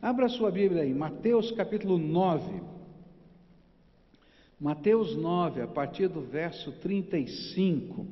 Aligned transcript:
Abra 0.00 0.28
sua 0.28 0.48
Bíblia 0.48 0.82
aí, 0.82 0.94
Mateus 0.94 1.50
capítulo 1.50 1.98
9. 1.98 2.62
Mateus 4.60 5.16
9, 5.16 5.60
a 5.60 5.66
partir 5.66 6.06
do 6.06 6.20
verso 6.20 6.70
35 6.70 8.06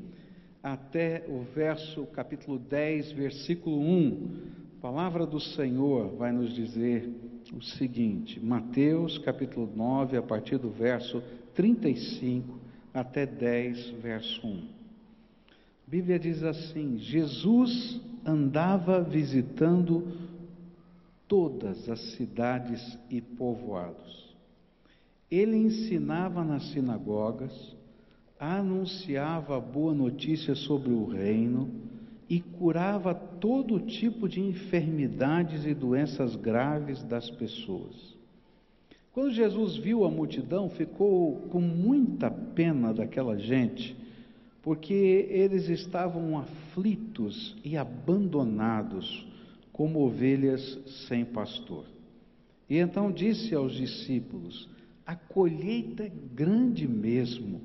até 0.60 1.24
o 1.28 1.42
verso 1.54 2.04
capítulo 2.06 2.58
10, 2.58 3.12
versículo 3.12 3.78
1. 3.78 4.30
A 4.78 4.82
palavra 4.82 5.24
do 5.24 5.38
Senhor 5.38 6.08
vai 6.16 6.32
nos 6.32 6.52
dizer 6.52 7.08
o 7.56 7.62
seguinte: 7.62 8.44
Mateus 8.44 9.16
capítulo 9.18 9.70
9, 9.72 10.16
a 10.16 10.22
partir 10.22 10.58
do 10.58 10.70
verso 10.70 11.22
35 11.54 12.58
até 12.92 13.24
10, 13.24 13.90
verso 14.02 14.44
1. 14.44 14.56
A 14.56 14.64
Bíblia 15.86 16.18
diz 16.18 16.42
assim: 16.42 16.98
Jesus 16.98 18.00
andava 18.24 19.00
visitando 19.00 20.26
todas 21.28 21.88
as 21.88 22.00
cidades 22.16 22.98
e 23.10 23.20
povoados. 23.20 24.34
Ele 25.30 25.56
ensinava 25.56 26.44
nas 26.44 26.64
sinagogas, 26.70 27.76
anunciava 28.38 29.56
a 29.56 29.60
boa 29.60 29.94
notícia 29.94 30.54
sobre 30.54 30.92
o 30.92 31.06
reino 31.06 31.68
e 32.28 32.40
curava 32.40 33.14
todo 33.14 33.80
tipo 33.80 34.28
de 34.28 34.40
enfermidades 34.40 35.64
e 35.64 35.74
doenças 35.74 36.36
graves 36.36 37.02
das 37.04 37.30
pessoas. 37.30 38.16
Quando 39.12 39.32
Jesus 39.32 39.76
viu 39.76 40.04
a 40.04 40.10
multidão, 40.10 40.68
ficou 40.68 41.36
com 41.48 41.60
muita 41.60 42.30
pena 42.30 42.92
daquela 42.92 43.38
gente, 43.38 43.96
porque 44.62 45.26
eles 45.30 45.68
estavam 45.68 46.38
aflitos 46.38 47.56
e 47.64 47.76
abandonados, 47.78 49.26
como 49.76 50.06
ovelhas 50.06 50.78
sem 51.06 51.22
pastor. 51.22 51.84
E 52.66 52.78
então 52.78 53.12
disse 53.12 53.54
aos 53.54 53.74
discípulos: 53.74 54.70
A 55.06 55.14
colheita 55.14 56.04
é 56.04 56.08
grande 56.08 56.88
mesmo, 56.88 57.60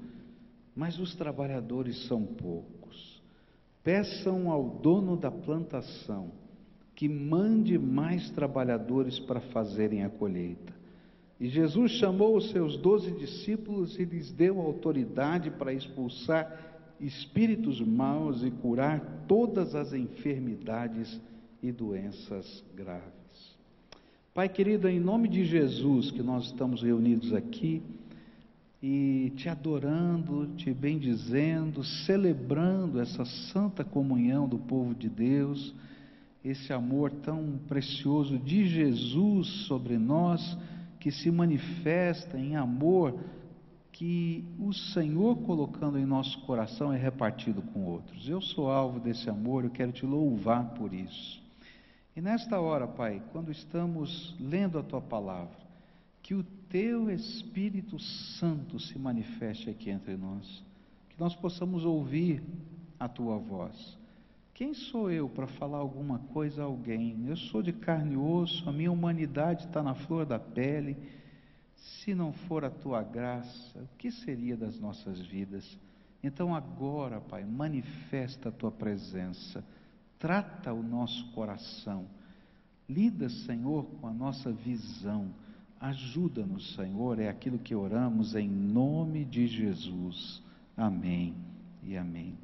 mas 0.76 1.00
os 1.00 1.16
trabalhadores 1.16 2.06
são 2.08 2.26
poucos. 2.26 3.24
Peçam 3.82 4.52
ao 4.52 4.72
dono 4.82 5.16
da 5.16 5.32
plantação 5.32 6.34
que 6.94 7.08
mande 7.08 7.80
mais 7.80 8.30
trabalhadores 8.32 9.18
para 9.18 9.40
fazerem 9.40 10.04
a 10.04 10.10
colheita. 10.10 10.74
E 11.40 11.48
Jesus 11.48 11.94
chamou 11.94 12.36
os 12.36 12.52
seus 12.52 12.76
doze 12.76 13.10
discípulos 13.12 13.98
e 13.98 14.04
lhes 14.04 14.34
deu 14.34 14.60
autoridade 14.60 15.50
para 15.50 15.74
expulsar 15.74 16.94
espíritos 17.00 17.80
maus 17.80 18.44
e 18.44 18.52
curar 18.52 19.24
todas 19.30 19.74
as 19.76 19.94
enfermidades 19.94 21.20
e 21.62 21.72
doenças 21.72 22.64
graves. 22.76 23.12
Pai 24.34 24.48
querido, 24.48 24.88
em 24.88 25.00
nome 25.00 25.28
de 25.28 25.44
Jesus 25.46 26.10
que 26.12 26.24
nós 26.24 26.46
estamos 26.46 26.82
reunidos 26.82 27.34
aqui 27.34 27.82
e 28.82 29.32
te 29.36 29.50
adorando, 29.50 30.48
te 30.56 30.74
bendizendo, 30.74 31.84
celebrando 31.84 33.00
essa 33.00 33.26
santa 33.26 33.84
comunhão 33.84 34.48
do 34.48 34.58
povo 34.58 34.96
de 34.96 35.10
Deus, 35.10 35.76
esse 36.44 36.74
amor 36.74 37.12
tão 37.12 37.60
precioso 37.68 38.40
de 38.40 38.68
Jesus 38.68 39.48
sobre 39.68 39.98
nós 39.98 40.58
que 41.00 41.12
se 41.12 41.30
manifesta 41.30 42.40
em 42.40 42.56
amor 42.56 43.20
que 43.92 44.44
o 44.60 44.74
Senhor 44.74 45.36
colocando 45.40 46.00
em 46.00 46.06
nosso 46.06 46.40
coração 46.42 46.92
é 46.92 46.98
repartido 46.98 47.62
com 47.62 47.84
outros. 47.84 48.28
Eu 48.28 48.42
sou 48.42 48.72
alvo 48.72 49.00
desse 49.00 49.30
amor, 49.30 49.64
eu 49.64 49.70
quero 49.70 49.92
te 49.92 50.06
louvar 50.06 50.74
por 50.74 50.94
isso. 50.94 51.41
E 52.16 52.22
nesta 52.22 52.60
hora, 52.60 52.88
Pai, 52.88 53.22
quando 53.32 53.52
estamos 53.52 54.36
lendo 54.40 54.78
a 54.78 54.84
tua 54.84 55.02
palavra, 55.02 55.58
que 56.22 56.34
o 56.36 56.44
teu 56.70 57.10
Espírito 57.10 57.98
Santo 58.00 58.80
se 58.80 58.98
manifeste 59.00 59.70
aqui 59.70 59.90
entre 59.90 60.16
nós, 60.18 60.64
que 61.10 61.20
nós 61.20 61.36
possamos 61.36 61.86
ouvir 61.86 62.44
a 63.00 63.08
tua 63.08 63.38
voz 63.38 64.00
quem 64.62 64.76
sou 64.76 65.10
eu 65.10 65.28
para 65.28 65.48
falar 65.48 65.80
alguma 65.80 66.20
coisa 66.20 66.62
a 66.62 66.66
alguém? 66.66 67.26
Eu 67.26 67.36
sou 67.36 67.64
de 67.64 67.74
carne 67.74 68.14
e 68.14 68.18
osso, 68.18 68.70
a 68.70 68.72
minha 68.72 68.92
humanidade 68.92 69.66
está 69.66 69.82
na 69.82 69.96
flor 69.96 70.24
da 70.24 70.38
pele. 70.38 70.96
Se 71.76 72.14
não 72.14 72.32
for 72.32 72.64
a 72.64 72.70
tua 72.70 73.02
graça, 73.02 73.80
o 73.80 73.98
que 73.98 74.12
seria 74.12 74.56
das 74.56 74.80
nossas 74.80 75.20
vidas? 75.20 75.80
Então 76.22 76.54
agora, 76.54 77.20
Pai, 77.20 77.44
manifesta 77.44 78.50
a 78.50 78.52
tua 78.52 78.72
presença, 78.72 79.64
trata 80.22 80.72
o 80.72 80.84
nosso 80.84 81.32
coração, 81.32 82.06
lida, 82.88 83.28
Senhor, 83.28 83.86
com 84.00 84.08
a 84.08 84.14
nossa 84.14 84.52
visão. 84.52 85.34
Ajuda-nos, 85.80 86.76
Senhor, 86.76 87.20
é 87.20 87.28
aquilo 87.28 87.58
que 87.58 87.74
oramos 87.74 88.36
em 88.36 88.48
nome 88.48 89.26
de 89.26 89.48
Jesus. 89.48 90.44
Amém 90.78 91.34
e 91.84 91.98
amém. 91.98 92.38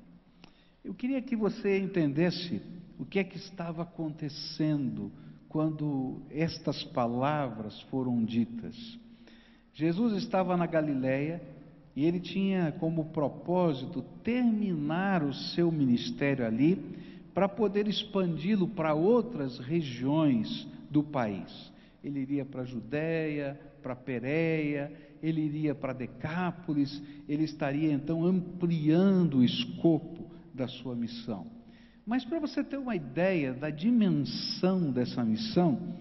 Eu 0.83 0.95
queria 0.95 1.21
que 1.21 1.35
você 1.35 1.77
entendesse 1.77 2.61
o 2.97 3.05
que 3.05 3.19
é 3.19 3.23
que 3.23 3.37
estava 3.37 3.83
acontecendo 3.83 5.11
quando 5.47 6.19
estas 6.31 6.83
palavras 6.83 7.79
foram 7.91 8.25
ditas. 8.25 8.75
Jesus 9.71 10.13
estava 10.23 10.57
na 10.57 10.65
Galileia 10.65 11.43
e 11.95 12.05
ele 12.05 12.19
tinha 12.19 12.71
como 12.79 13.11
propósito 13.11 14.01
terminar 14.23 15.21
o 15.21 15.31
seu 15.31 15.71
ministério 15.71 16.43
ali 16.43 16.96
para 17.37 17.47
poder 17.47 17.87
expandi-lo 17.87 18.67
para 18.67 18.95
outras 18.95 19.59
regiões 19.59 20.67
do 20.89 21.03
país. 21.03 21.71
Ele 22.03 22.21
iria 22.21 22.43
para 22.43 22.63
a 22.63 22.65
Judéia, 22.65 23.61
para 23.79 23.95
Pérea, 23.95 24.91
ele 25.21 25.41
iria 25.41 25.75
para 25.75 25.93
Decápolis, 25.93 26.99
ele 27.29 27.43
estaria 27.43 27.93
então 27.93 28.25
ampliando 28.25 29.37
o 29.37 29.43
escopo 29.43 30.31
da 30.51 30.67
sua 30.67 30.95
missão. 30.95 31.45
Mas 32.07 32.25
para 32.25 32.39
você 32.39 32.63
ter 32.63 32.77
uma 32.77 32.95
ideia 32.95 33.53
da 33.53 33.69
dimensão 33.69 34.91
dessa 34.91 35.23
missão, 35.23 35.93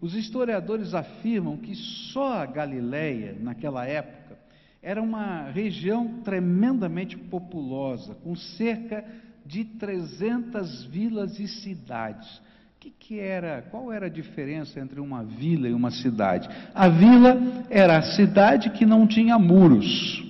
os 0.00 0.14
historiadores 0.14 0.94
afirmam 0.94 1.58
que 1.58 1.74
só 1.74 2.32
a 2.32 2.46
Galileia, 2.46 3.36
naquela 3.38 3.84
época, 3.84 4.38
era 4.80 5.02
uma 5.02 5.50
região 5.50 6.22
tremendamente 6.22 7.14
populosa, 7.14 8.14
com 8.14 8.34
cerca 8.34 9.04
de 9.48 9.64
300 9.64 10.84
vilas 10.84 11.40
e 11.40 11.48
cidades. 11.48 12.40
Que, 12.78 12.90
que 12.90 13.18
era, 13.18 13.62
qual 13.70 13.90
era 13.90 14.06
a 14.06 14.10
diferença 14.10 14.78
entre 14.78 15.00
uma 15.00 15.24
vila 15.24 15.66
e 15.66 15.72
uma 15.72 15.90
cidade? 15.90 16.48
A 16.74 16.88
vila 16.88 17.64
era 17.70 17.96
a 17.96 18.02
cidade 18.02 18.70
que 18.70 18.84
não 18.84 19.06
tinha 19.06 19.38
muros. 19.38 20.22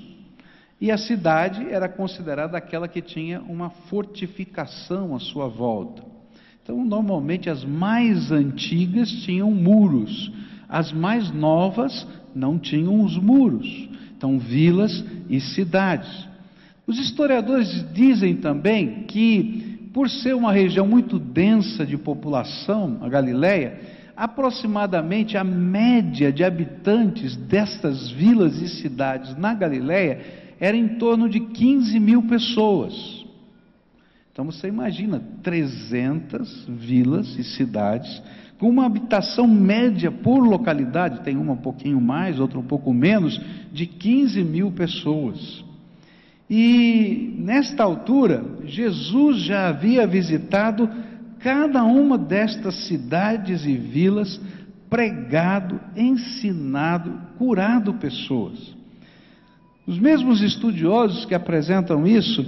E 0.80 0.92
a 0.92 0.96
cidade 0.96 1.68
era 1.68 1.88
considerada 1.88 2.56
aquela 2.56 2.86
que 2.86 3.02
tinha 3.02 3.40
uma 3.42 3.68
fortificação 3.68 5.14
à 5.14 5.18
sua 5.18 5.48
volta. 5.48 6.04
Então, 6.62 6.84
normalmente, 6.84 7.50
as 7.50 7.64
mais 7.64 8.30
antigas 8.30 9.10
tinham 9.10 9.50
muros, 9.50 10.30
as 10.68 10.92
mais 10.92 11.32
novas 11.32 12.06
não 12.34 12.56
tinham 12.56 13.02
os 13.02 13.16
muros. 13.16 13.66
Então, 14.16 14.38
vilas 14.38 15.04
e 15.28 15.40
cidades. 15.40 16.28
Os 16.88 16.99
historiadores 16.99 17.84
dizem 17.93 18.37
também 18.37 19.03
que, 19.03 19.91
por 19.93 20.09
ser 20.09 20.34
uma 20.34 20.50
região 20.50 20.88
muito 20.88 21.19
densa 21.19 21.84
de 21.84 21.99
população, 21.99 22.97
a 23.03 23.09
Galileia, 23.10 23.78
aproximadamente 24.16 25.37
a 25.37 25.44
média 25.44 26.32
de 26.32 26.43
habitantes 26.43 27.37
destas 27.37 28.10
vilas 28.10 28.59
e 28.62 28.69
cidades 28.69 29.37
na 29.37 29.53
Galileia 29.53 30.19
era 30.59 30.75
em 30.75 30.97
torno 30.97 31.28
de 31.28 31.41
15 31.41 32.00
mil 32.00 32.22
pessoas. 32.22 33.22
Então 34.32 34.47
você 34.47 34.66
imagina 34.66 35.22
300 35.43 36.69
vilas 36.69 37.38
e 37.38 37.44
cidades 37.44 38.22
com 38.59 38.66
uma 38.66 38.87
habitação 38.87 39.47
média 39.47 40.10
por 40.10 40.38
localidade, 40.38 41.21
tem 41.21 41.36
uma 41.36 41.53
um 41.53 41.59
pouquinho 41.59 42.01
mais, 42.01 42.41
outra 42.41 42.59
um 42.59 42.66
pouco 42.66 42.95
menos, 42.95 43.39
de 43.71 43.84
15 43.84 44.42
mil 44.42 44.72
pessoas. 44.72 45.67
E 46.50 47.34
nesta 47.39 47.83
altura, 47.83 48.42
Jesus 48.65 49.42
já 49.42 49.68
havia 49.68 50.06
visitado 50.06 50.89
cada 51.41 51.84
uma 51.84 52.16
destas 52.16 52.86
cidades 52.86 53.65
e 53.65 53.77
vilas, 53.77 54.41
pregado, 54.89 55.78
ensinado, 55.95 57.21
curado 57.36 57.95
pessoas. 57.95 58.77
Os 59.86 59.98
mesmos 59.98 60.42
estudiosos 60.42 61.24
que 61.24 61.34
apresentam 61.34 62.06
isso 62.06 62.45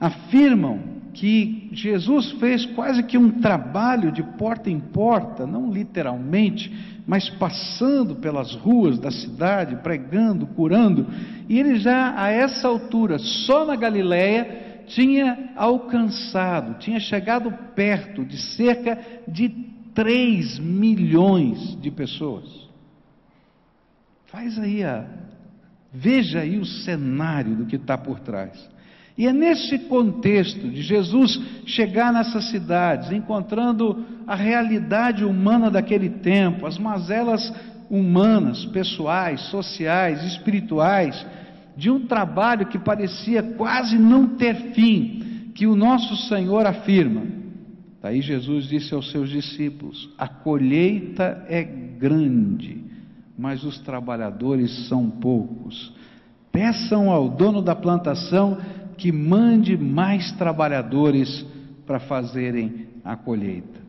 afirmam 0.00 0.80
que 1.12 1.59
Jesus 1.72 2.32
fez 2.32 2.66
quase 2.66 3.02
que 3.02 3.16
um 3.16 3.40
trabalho 3.40 4.10
de 4.10 4.22
porta 4.22 4.68
em 4.68 4.80
porta, 4.80 5.46
não 5.46 5.70
literalmente, 5.70 6.72
mas 7.06 7.30
passando 7.30 8.16
pelas 8.16 8.54
ruas 8.54 8.98
da 8.98 9.10
cidade, 9.10 9.76
pregando, 9.76 10.46
curando, 10.46 11.06
e 11.48 11.58
ele 11.58 11.76
já 11.78 12.14
a 12.16 12.28
essa 12.28 12.66
altura, 12.66 13.18
só 13.18 13.64
na 13.64 13.76
Galileia, 13.76 14.84
tinha 14.86 15.52
alcançado, 15.56 16.78
tinha 16.78 16.98
chegado 16.98 17.52
perto 17.74 18.24
de 18.24 18.36
cerca 18.36 18.98
de 19.26 19.48
3 19.94 20.58
milhões 20.58 21.80
de 21.80 21.90
pessoas. 21.90 22.68
Faz 24.26 24.58
aí 24.58 24.82
a. 24.84 25.04
Veja 25.92 26.40
aí 26.40 26.56
o 26.58 26.64
cenário 26.64 27.56
do 27.56 27.66
que 27.66 27.74
está 27.74 27.98
por 27.98 28.20
trás. 28.20 28.70
E 29.16 29.26
é 29.26 29.32
nesse 29.32 29.78
contexto 29.80 30.68
de 30.68 30.82
Jesus 30.82 31.40
chegar 31.66 32.12
nessas 32.12 32.50
cidades, 32.50 33.10
encontrando 33.12 34.04
a 34.26 34.34
realidade 34.34 35.24
humana 35.24 35.70
daquele 35.70 36.08
tempo, 36.08 36.66
as 36.66 36.78
mazelas 36.78 37.52
humanas, 37.90 38.64
pessoais, 38.66 39.40
sociais, 39.50 40.24
espirituais, 40.24 41.26
de 41.76 41.90
um 41.90 42.06
trabalho 42.06 42.66
que 42.66 42.78
parecia 42.78 43.42
quase 43.42 43.98
não 43.98 44.28
ter 44.36 44.72
fim, 44.72 45.50
que 45.54 45.66
o 45.66 45.74
nosso 45.74 46.16
Senhor 46.28 46.64
afirma. 46.66 47.22
Daí 48.00 48.22
Jesus 48.22 48.66
disse 48.66 48.94
aos 48.94 49.10
seus 49.10 49.28
discípulos: 49.28 50.08
A 50.16 50.28
colheita 50.28 51.44
é 51.48 51.62
grande, 51.62 52.84
mas 53.36 53.64
os 53.64 53.78
trabalhadores 53.80 54.88
são 54.88 55.10
poucos. 55.10 55.92
Peçam 56.52 57.10
ao 57.10 57.28
dono 57.28 57.62
da 57.62 57.74
plantação 57.76 58.58
que 59.00 59.10
mande 59.10 59.78
mais 59.78 60.30
trabalhadores 60.32 61.44
para 61.86 61.98
fazerem 61.98 62.86
a 63.02 63.16
colheita. 63.16 63.80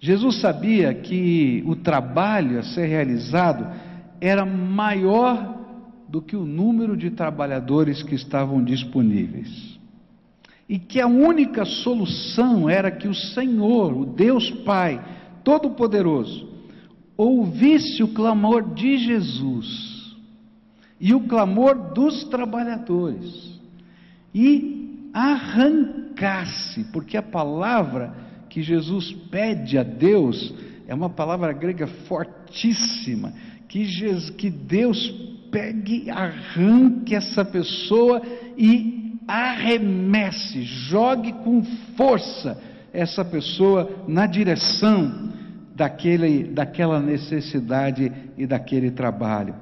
Jesus 0.00 0.40
sabia 0.40 0.92
que 0.94 1.62
o 1.66 1.76
trabalho 1.76 2.58
a 2.58 2.62
ser 2.62 2.86
realizado 2.86 3.68
era 4.20 4.46
maior 4.46 5.60
do 6.08 6.22
que 6.22 6.34
o 6.34 6.46
número 6.46 6.96
de 6.96 7.10
trabalhadores 7.10 8.02
que 8.02 8.14
estavam 8.14 8.64
disponíveis. 8.64 9.78
E 10.66 10.78
que 10.78 10.98
a 10.98 11.06
única 11.06 11.66
solução 11.66 12.70
era 12.70 12.90
que 12.90 13.06
o 13.06 13.14
Senhor, 13.14 13.92
o 13.92 14.06
Deus 14.06 14.50
Pai 14.64 15.04
Todo-Poderoso, 15.44 16.48
ouvisse 17.18 18.02
o 18.02 18.08
clamor 18.08 18.72
de 18.72 18.96
Jesus 18.96 20.16
e 20.98 21.14
o 21.14 21.20
clamor 21.20 21.92
dos 21.92 22.24
trabalhadores 22.24 23.52
e 24.34 25.10
arrancasse, 25.12 26.84
porque 26.92 27.16
a 27.16 27.22
palavra 27.22 28.14
que 28.48 28.62
Jesus 28.62 29.12
pede 29.30 29.78
a 29.78 29.82
Deus 29.82 30.54
é 30.86 30.94
uma 30.94 31.10
palavra 31.10 31.52
grega 31.52 31.86
fortíssima, 31.86 33.32
que, 33.68 33.84
Jesus, 33.84 34.30
que 34.30 34.50
Deus 34.50 35.10
pegue, 35.50 36.10
arranque 36.10 37.14
essa 37.14 37.44
pessoa 37.44 38.20
e 38.56 39.18
arremesse, 39.26 40.62
jogue 40.62 41.32
com 41.32 41.62
força 41.96 42.60
essa 42.92 43.24
pessoa 43.24 44.04
na 44.06 44.26
direção 44.26 45.30
daquele, 45.74 46.44
daquela 46.44 47.00
necessidade 47.00 48.12
e 48.36 48.46
daquele 48.46 48.90
trabalho. 48.90 49.54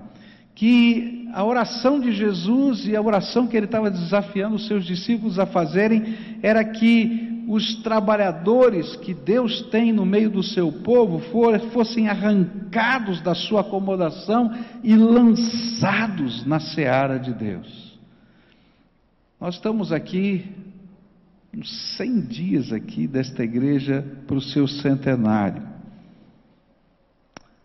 Que 0.55 1.20
a 1.33 1.45
oração 1.45 2.01
de 2.01 2.13
Jesus 2.13 2.87
e 2.87 2.97
a 2.97 3.03
oração 3.03 3.47
que 3.47 3.57
ele 3.57 3.67
estava 3.67 3.91
desafiando 3.91 4.57
os 4.57 4.67
seus 4.67 4.85
discípulos 4.85 5.39
a 5.39 5.47
fazerem 5.47 6.39
era 6.43 6.65
que 6.65 7.45
os 7.49 7.83
trabalhadores 7.83 8.95
que 8.97 9.13
Deus 9.13 9.63
tem 9.71 9.93
no 9.93 10.07
meio 10.07 10.31
do 10.31 10.43
seu 10.43 10.71
povo 10.71 11.21
fossem 11.73 12.09
arrancados 12.09 13.21
da 13.23 13.35
sua 13.35 13.63
acomodação 13.63 14.53
e 14.85 14.95
lançados 14.95 16.47
na 16.47 16.61
seara 16.61 17.19
de 17.19 17.33
Deus. 17.33 17.99
Nós 19.41 19.55
estamos 19.55 19.91
aqui, 19.91 20.45
uns 21.57 21.97
100 21.97 22.21
dias 22.21 22.73
aqui 22.73 23.07
desta 23.07 23.43
igreja 23.43 24.05
para 24.27 24.37
o 24.37 24.41
seu 24.41 24.69
centenário. 24.69 25.70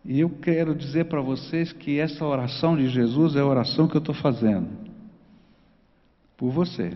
E 0.06 0.20
eu 0.20 0.30
quero 0.30 0.76
dizer 0.76 1.06
para 1.06 1.20
vocês 1.20 1.74
que 1.74 2.00
essa 2.00 2.24
oração 2.24 2.78
de 2.78 2.88
Jesus 2.90 3.36
é 3.36 3.40
a 3.40 3.46
oração 3.46 3.88
que 3.88 3.96
eu 3.96 4.00
estou 4.00 4.14
fazendo 4.14 4.68
por 6.38 6.52
você. 6.52 6.96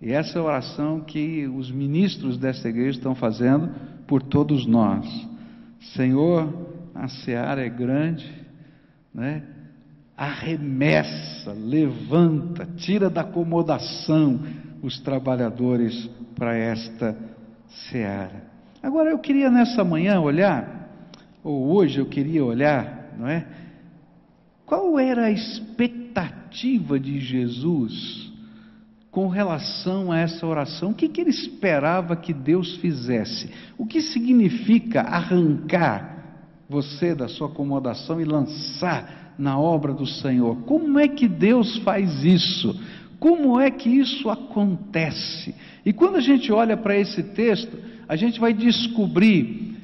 E 0.00 0.12
essa 0.12 0.38
é 0.38 0.40
a 0.40 0.44
oração 0.44 1.00
que 1.00 1.48
os 1.48 1.72
ministros 1.72 2.38
dessa 2.38 2.68
igreja 2.68 2.98
estão 2.98 3.14
fazendo 3.14 3.70
por 4.06 4.22
todos 4.22 4.66
nós. 4.66 5.04
Senhor, 5.96 6.52
a 6.94 7.08
seara 7.08 7.66
é 7.66 7.68
grande, 7.68 8.32
né? 9.12 9.42
arremessa, 10.16 11.52
levanta, 11.52 12.66
tira 12.76 13.10
da 13.10 13.22
acomodação 13.22 14.40
os 14.80 15.00
trabalhadores 15.00 16.08
para 16.36 16.56
esta 16.56 17.16
seara. 17.90 18.44
Agora 18.80 19.10
eu 19.10 19.18
queria 19.18 19.50
nessa 19.50 19.82
manhã 19.82 20.20
olhar 20.20 20.77
ou 21.42 21.72
hoje 21.74 21.98
eu 21.98 22.06
queria 22.06 22.44
olhar, 22.44 23.14
não 23.18 23.28
é? 23.28 23.46
Qual 24.66 24.98
era 24.98 25.24
a 25.24 25.30
expectativa 25.30 27.00
de 27.00 27.20
Jesus 27.20 28.30
com 29.10 29.28
relação 29.28 30.12
a 30.12 30.18
essa 30.18 30.46
oração? 30.46 30.90
O 30.90 30.94
que, 30.94 31.08
que 31.08 31.22
ele 31.22 31.30
esperava 31.30 32.14
que 32.14 32.34
Deus 32.34 32.76
fizesse? 32.76 33.50
O 33.78 33.86
que 33.86 34.00
significa 34.02 35.00
arrancar 35.00 36.18
você 36.68 37.14
da 37.14 37.28
sua 37.28 37.48
acomodação 37.48 38.20
e 38.20 38.24
lançar 38.24 39.34
na 39.38 39.58
obra 39.58 39.94
do 39.94 40.06
Senhor? 40.06 40.56
Como 40.64 40.98
é 40.98 41.08
que 41.08 41.26
Deus 41.26 41.78
faz 41.78 42.22
isso? 42.22 42.78
Como 43.18 43.58
é 43.58 43.70
que 43.70 43.88
isso 43.88 44.28
acontece? 44.28 45.54
E 45.84 45.94
quando 45.94 46.16
a 46.16 46.20
gente 46.20 46.52
olha 46.52 46.76
para 46.76 46.94
esse 46.96 47.22
texto, 47.22 47.74
a 48.06 48.16
gente 48.16 48.38
vai 48.38 48.52
descobrir 48.52 49.77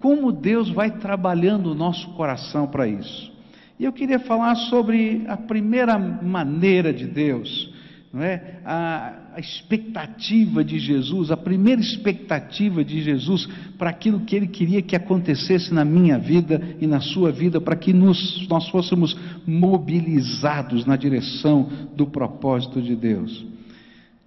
como 0.00 0.32
Deus 0.32 0.70
vai 0.70 0.90
trabalhando 0.98 1.72
o 1.72 1.74
nosso 1.74 2.08
coração 2.10 2.66
para 2.66 2.86
isso. 2.86 3.32
E 3.78 3.84
eu 3.84 3.92
queria 3.92 4.18
falar 4.18 4.54
sobre 4.56 5.24
a 5.28 5.36
primeira 5.36 5.98
maneira 5.98 6.92
de 6.92 7.06
Deus, 7.06 7.72
não 8.12 8.22
é? 8.22 8.60
A, 8.64 9.14
a 9.34 9.40
expectativa 9.40 10.64
de 10.64 10.78
Jesus, 10.78 11.30
a 11.30 11.36
primeira 11.36 11.80
expectativa 11.80 12.84
de 12.84 13.00
Jesus 13.00 13.46
para 13.78 13.90
aquilo 13.90 14.20
que 14.20 14.34
Ele 14.34 14.48
queria 14.48 14.82
que 14.82 14.96
acontecesse 14.96 15.72
na 15.72 15.84
minha 15.84 16.18
vida 16.18 16.60
e 16.80 16.86
na 16.86 17.00
sua 17.00 17.30
vida, 17.30 17.60
para 17.60 17.76
que 17.76 17.92
nos, 17.92 18.48
nós 18.48 18.68
fôssemos 18.68 19.16
mobilizados 19.46 20.84
na 20.84 20.96
direção 20.96 21.68
do 21.94 22.06
propósito 22.06 22.82
de 22.82 22.96
Deus. 22.96 23.46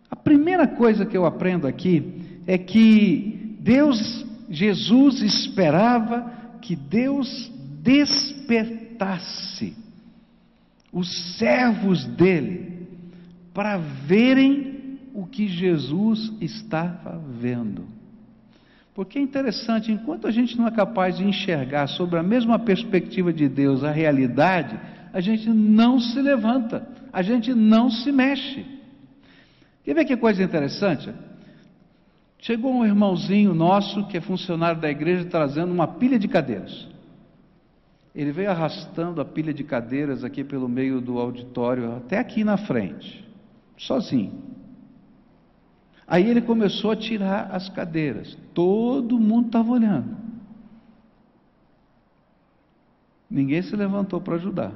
A 0.10 0.16
primeira 0.16 0.68
coisa 0.68 1.06
que 1.06 1.18
eu 1.18 1.26
aprendo 1.26 1.68
aqui 1.68 2.04
é 2.48 2.58
que 2.58 3.58
Deus 3.60 4.26
Jesus 4.52 5.22
esperava 5.22 6.32
que 6.62 6.76
Deus 6.76 7.50
despertasse 7.82 9.74
os 10.92 11.38
servos 11.38 12.06
dele 12.06 12.86
para 13.54 13.78
verem 13.78 15.00
o 15.14 15.26
que 15.26 15.48
Jesus 15.48 16.34
estava 16.42 17.18
vendo. 17.40 17.86
Porque 18.94 19.18
é 19.18 19.22
interessante, 19.22 19.90
enquanto 19.92 20.28
a 20.28 20.32
gente 20.32 20.58
não 20.58 20.68
é 20.68 20.72
capaz 20.72 21.18
de 21.18 21.24
enxergar 21.24 21.88
sobre 21.88 22.20
a 22.20 22.24
mesma 22.24 22.60
perspectiva 22.60 23.32
de 23.32 23.48
Deus 23.48 23.86
a 23.86 23.92
realidade, 23.92 24.78
a 25.14 25.22
gente 25.22 25.50
não 25.50 25.98
se 25.98 26.22
levanta, 26.22 26.88
a 27.12 27.22
gente 27.22 27.54
não 27.54 27.90
se 27.90 28.12
mexe. 28.12 28.66
Quer 29.86 29.96
ver 29.96 30.06
que 30.06 30.18
coisa 30.18 30.44
interessante? 30.44 31.10
Chegou 32.42 32.74
um 32.74 32.84
irmãozinho 32.84 33.54
nosso, 33.54 34.08
que 34.08 34.18
é 34.18 34.22
funcionário 34.22 34.82
da 34.82 34.90
igreja, 34.90 35.26
trazendo 35.26 35.72
uma 35.72 35.88
pilha 35.88 36.18
de 36.18 36.28
cadeiras. 36.28 36.88
Ele 38.16 38.32
veio 38.32 38.50
arrastando 38.50 39.22
a 39.22 39.26
pilha 39.26 39.54
de 39.54 39.64
cadeiras 39.64 40.24
aqui 40.24 40.44
pelo 40.44 40.68
meio 40.68 41.00
do 41.00 41.20
auditório, 41.20 41.96
até 41.96 42.18
aqui 42.18 42.44
na 42.44 42.58
frente, 42.58 43.24
sozinho. 43.78 44.34
Aí 46.08 46.28
ele 46.28 46.42
começou 46.42 46.90
a 46.90 46.96
tirar 46.96 47.52
as 47.52 47.70
cadeiras. 47.70 48.36
Todo 48.56 49.20
mundo 49.20 49.46
estava 49.46 49.72
olhando. 49.72 50.18
Ninguém 53.30 53.62
se 53.62 53.76
levantou 53.76 54.20
para 54.20 54.36
ajudar. 54.36 54.74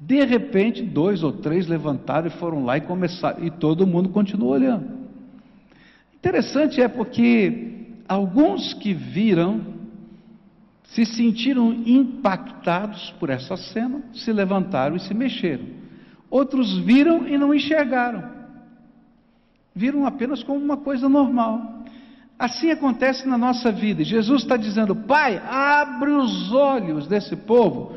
De 0.00 0.24
repente, 0.24 0.82
dois 0.82 1.22
ou 1.22 1.32
três 1.32 1.68
levantaram 1.68 2.26
e 2.26 2.30
foram 2.30 2.64
lá 2.64 2.76
e 2.76 2.80
começaram, 2.80 3.42
e 3.44 3.52
todo 3.52 3.86
mundo 3.86 4.08
continuou 4.08 4.50
olhando. 4.50 5.01
Interessante 6.22 6.80
é 6.80 6.86
porque 6.86 7.80
alguns 8.06 8.72
que 8.74 8.94
viram 8.94 9.60
se 10.84 11.04
sentiram 11.04 11.72
impactados 11.84 13.10
por 13.18 13.28
essa 13.28 13.56
cena, 13.56 14.04
se 14.14 14.32
levantaram 14.32 14.94
e 14.94 15.00
se 15.00 15.12
mexeram. 15.12 15.64
Outros 16.30 16.78
viram 16.78 17.26
e 17.26 17.36
não 17.36 17.52
enxergaram. 17.52 18.30
Viram 19.74 20.06
apenas 20.06 20.44
como 20.44 20.60
uma 20.60 20.76
coisa 20.76 21.08
normal. 21.08 21.82
Assim 22.38 22.70
acontece 22.70 23.26
na 23.26 23.36
nossa 23.36 23.72
vida. 23.72 24.04
Jesus 24.04 24.42
está 24.42 24.56
dizendo: 24.56 24.94
Pai, 24.94 25.42
abre 25.44 26.12
os 26.12 26.52
olhos 26.52 27.08
desse 27.08 27.34
povo 27.34 27.96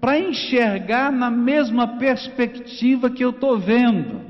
para 0.00 0.18
enxergar 0.18 1.12
na 1.12 1.30
mesma 1.30 1.98
perspectiva 1.98 3.10
que 3.10 3.22
eu 3.22 3.30
estou 3.30 3.58
vendo 3.58 4.25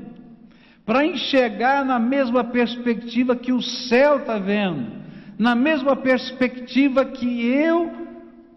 para 0.87 1.05
enxergar 1.05 1.83
na 1.83 1.99
mesma 1.99 2.45
perspectiva 2.45 3.35
que 3.35 3.51
o 3.51 3.61
céu 3.61 4.19
está 4.19 4.39
vendo, 4.39 4.87
na 5.37 5.53
mesma 5.53 5.97
perspectiva 5.97 7.03
que 7.03 7.45
eu 7.45 7.91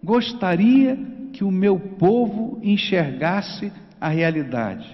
gostaria 0.03 0.97
que 1.33 1.43
o 1.43 1.51
meu 1.51 1.77
povo 1.99 2.61
enxergasse 2.63 3.73
a 4.01 4.09
realidade. 4.09 4.87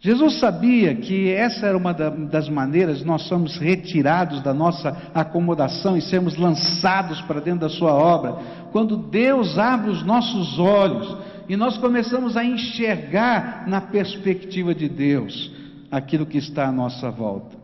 Jesus 0.00 0.40
sabia 0.40 0.96
que 0.96 1.30
essa 1.30 1.66
era 1.66 1.78
uma 1.78 1.94
das 1.94 2.48
maneiras 2.48 3.04
nós 3.04 3.22
somos 3.28 3.56
retirados 3.56 4.42
da 4.42 4.52
nossa 4.52 4.90
acomodação 5.14 5.96
e 5.96 6.02
sermos 6.02 6.36
lançados 6.36 7.22
para 7.22 7.40
dentro 7.40 7.60
da 7.60 7.68
sua 7.68 7.94
obra, 7.94 8.38
quando 8.72 8.96
Deus 8.96 9.56
abre 9.56 9.88
os 9.88 10.04
nossos 10.04 10.58
olhos 10.58 11.16
e 11.48 11.56
nós 11.56 11.78
começamos 11.78 12.36
a 12.36 12.44
enxergar 12.44 13.68
na 13.68 13.80
perspectiva 13.80 14.74
de 14.74 14.88
Deus 14.88 15.63
aquilo 15.96 16.26
que 16.26 16.38
está 16.38 16.68
à 16.68 16.72
nossa 16.72 17.10
volta. 17.10 17.56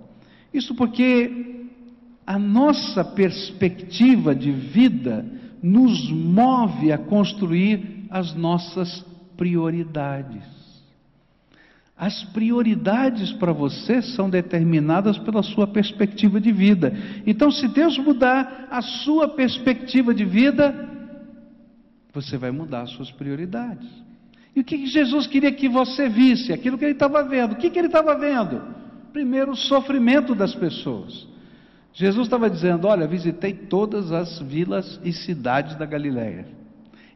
Isso 0.55 0.75
porque 0.75 1.67
a 2.27 2.39
nossa 2.39 3.05
perspectiva 3.05 4.35
de 4.35 4.53
vida 4.53 5.27
nos 5.61 6.11
move 6.11 6.93
a 6.93 6.99
construir 6.99 8.07
as 8.09 8.35
nossas 8.35 9.05
prioridades. 9.37 10.45
As 11.97 12.25
prioridades 12.25 13.33
para 13.33 13.53
você 13.53 14.01
são 14.01 14.31
determinadas 14.31 15.19
pela 15.19 15.43
sua 15.43 15.67
perspectiva 15.67 16.41
de 16.41 16.51
vida. 16.51 16.95
Então, 17.27 17.51
se 17.51 17.69
Deus 17.69 17.99
mudar 17.99 18.69
a 18.71 18.81
sua 18.81 19.29
perspectiva 19.29 20.15
de 20.15 20.25
vida, 20.25 20.89
você 22.13 22.39
vai 22.39 22.51
mudar 22.51 22.83
as 22.83 22.91
suas 22.91 23.11
prioridades. 23.11 23.89
E 24.55 24.61
o 24.61 24.65
que 24.65 24.87
Jesus 24.87 25.27
queria 25.27 25.53
que 25.53 25.69
você 25.69 26.09
visse? 26.09 26.53
Aquilo 26.53 26.77
que 26.77 26.85
ele 26.85 26.93
estava 26.93 27.23
vendo. 27.23 27.53
O 27.53 27.57
que, 27.57 27.71
que 27.71 27.79
ele 27.79 27.87
estava 27.87 28.17
vendo? 28.17 28.63
Primeiro, 29.13 29.53
o 29.53 29.57
sofrimento 29.57 30.35
das 30.35 30.55
pessoas. 30.55 31.27
Jesus 31.93 32.27
estava 32.27 32.49
dizendo: 32.49 32.87
Olha, 32.87 33.07
visitei 33.07 33.53
todas 33.53 34.13
as 34.13 34.41
vilas 34.41 35.01
e 35.05 35.13
cidades 35.13 35.77
da 35.77 35.87
Galiléia. 35.87 36.47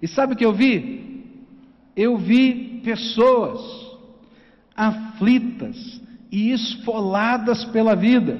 E 0.00 0.08
sabe 0.08 0.34
o 0.34 0.36
que 0.36 0.44
eu 0.44 0.52
vi? 0.52 1.24
Eu 1.96 2.16
vi 2.18 2.80
pessoas 2.84 3.60
aflitas 4.76 6.00
e 6.30 6.50
esfoladas 6.50 7.64
pela 7.66 7.94
vida. 7.94 8.38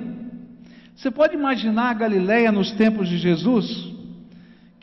Você 0.96 1.10
pode 1.10 1.34
imaginar 1.34 1.90
a 1.90 1.94
Galileia 1.94 2.50
nos 2.50 2.72
tempos 2.72 3.08
de 3.08 3.18
Jesus? 3.18 3.93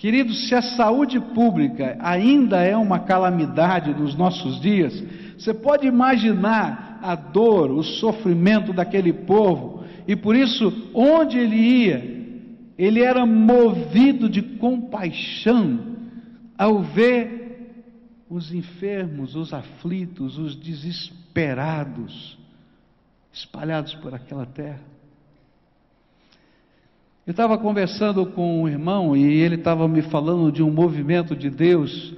Queridos, 0.02 0.48
se 0.48 0.56
a 0.56 0.64
saúde 0.64 1.20
pública 1.20 1.96
ainda 2.00 2.60
é 2.64 2.76
uma 2.76 3.02
calamidade 3.02 3.94
nos 3.94 4.16
nossos 4.16 4.60
dias, 4.60 5.00
você 5.38 5.54
pode 5.54 5.86
imaginar 5.86 6.98
a 7.04 7.14
dor, 7.14 7.70
o 7.70 7.84
sofrimento 7.84 8.74
daquele 8.74 9.14
povo, 9.14 9.86
e 10.08 10.16
por 10.16 10.36
isso, 10.36 10.90
onde 10.92 11.38
ele 11.38 11.56
ia, 11.56 12.26
ele 12.80 13.04
era 13.04 13.28
movido 13.28 14.28
de 14.28 14.42
compaixão 14.42 15.98
ao 16.58 16.82
ver 16.82 17.86
os 18.28 18.52
enfermos, 18.52 19.36
os 19.36 19.54
aflitos, 19.54 20.36
os 20.40 20.56
desesperados, 20.56 22.40
espalhados 23.32 23.94
por 23.94 24.16
aquela 24.16 24.48
terra. 24.48 24.82
Eu 27.26 27.32
estava 27.32 27.56
conversando 27.56 28.26
com 28.26 28.64
um 28.64 28.68
irmão 28.68 29.16
e 29.16 29.24
ele 29.24 29.54
estava 29.54 29.88
me 29.88 30.02
falando 30.02 30.52
de 30.52 30.64
um 30.64 30.72
movimento 30.72 31.36
de 31.36 31.52
Deus 31.52 32.16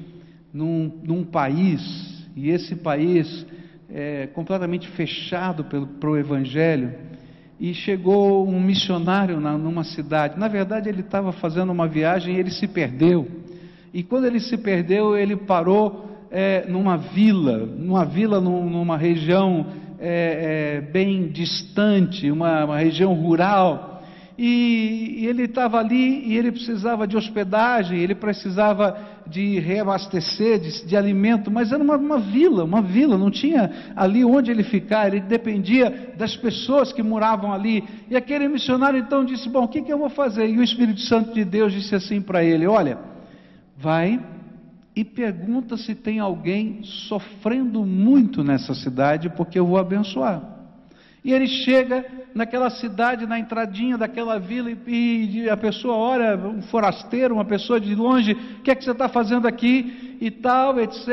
num, 0.54 0.90
num 1.04 1.26
país, 1.26 2.26
e 2.38 2.50
esse 2.50 2.74
país 2.78 3.46
é 3.90 4.28
completamente 4.28 4.88
fechado 4.92 5.66
para 5.66 6.10
o 6.10 6.18
Evangelho. 6.18 6.94
E 7.60 7.74
chegou 7.74 8.48
um 8.48 8.62
missionário 8.62 9.42
na, 9.42 9.58
numa 9.58 9.84
cidade. 9.84 10.40
Na 10.40 10.48
verdade, 10.48 10.88
ele 10.88 11.02
estava 11.02 11.34
fazendo 11.34 11.74
uma 11.74 11.88
viagem 11.88 12.36
e 12.36 12.40
ele 12.40 12.50
se 12.50 12.66
perdeu. 12.66 13.28
E 13.94 14.04
quando 14.04 14.26
ele 14.26 14.40
se 14.40 14.58
perdeu, 14.58 15.18
ele 15.18 15.36
parou 15.36 16.18
é, 16.32 16.66
numa 16.70 16.96
vila, 16.96 17.58
numa 17.58 18.06
vila 18.06 18.40
numa 18.40 18.96
região 18.96 19.66
é, 20.00 20.78
é, 20.80 20.82
bem 20.82 21.28
distante, 21.28 22.32
uma, 22.32 22.64
uma 22.64 22.78
região 22.78 23.14
rural. 23.14 23.93
E, 24.38 25.16
e 25.20 25.28
ele 25.28 25.44
estava 25.44 25.78
ali 25.78 26.24
e 26.26 26.36
ele 26.36 26.52
precisava 26.52 27.08
de 27.08 27.16
hospedagem, 27.16 28.00
ele 28.00 28.16
precisava 28.16 28.98
de 29.28 29.60
reabastecer 29.60 30.60
de, 30.60 30.86
de 30.86 30.98
alimento, 30.98 31.52
mas 31.52 31.72
era 31.72 31.84
uma, 31.84 31.96
uma, 31.96 32.20
vila, 32.20 32.64
uma 32.64 32.82
vila, 32.82 33.18
não 33.18 33.30
tinha 33.30 33.94
ali 33.96 34.26
onde 34.26 34.50
ele 34.50 34.64
ficar, 34.64 35.08
ele 35.08 35.22
dependia 35.22 36.14
das 36.18 36.36
pessoas 36.36 36.92
que 36.92 37.04
moravam 37.04 37.54
ali. 37.54 37.84
E 38.10 38.16
aquele 38.16 38.48
missionário 38.48 39.00
então 39.00 39.24
disse: 39.24 39.48
Bom, 39.48 39.66
o 39.66 39.68
que, 39.68 39.82
que 39.82 39.94
eu 39.94 40.00
vou 40.00 40.10
fazer? 40.10 40.48
E 40.50 40.58
o 40.58 40.64
Espírito 40.64 41.02
Santo 41.02 41.34
de 41.34 41.46
Deus 41.46 41.72
disse 41.72 41.94
assim 41.94 42.22
para 42.22 42.44
ele: 42.44 42.66
Olha 42.66 43.14
vai 43.78 44.24
e 44.96 45.04
pergunta 45.04 45.76
se 45.76 45.96
tem 45.96 46.20
alguém 46.20 46.84
sofrendo 46.84 47.84
muito 47.86 48.44
nessa 48.44 48.74
cidade, 48.74 49.30
porque 49.30 49.58
eu 49.58 49.66
vou 49.66 49.78
abençoar. 49.78 50.53
E 51.24 51.32
ele 51.32 51.48
chega 51.48 52.06
naquela 52.36 52.70
cidade, 52.70 53.26
na 53.26 53.40
entradinha 53.40 53.98
daquela 53.98 54.38
vila, 54.38 54.70
e, 54.70 55.44
e 55.44 55.50
a 55.50 55.56
pessoa 55.56 55.96
olha, 55.96 56.36
um 56.36 56.62
forasteiro, 56.64 57.34
uma 57.34 57.46
pessoa 57.46 57.80
de 57.80 57.96
longe, 57.96 58.34
o 58.34 58.62
que 58.62 58.70
é 58.70 58.76
que 58.76 58.84
você 58.84 58.92
está 58.92 59.08
fazendo 59.08 59.48
aqui? 59.48 60.18
E 60.20 60.30
tal, 60.30 60.80
etc. 60.82 61.08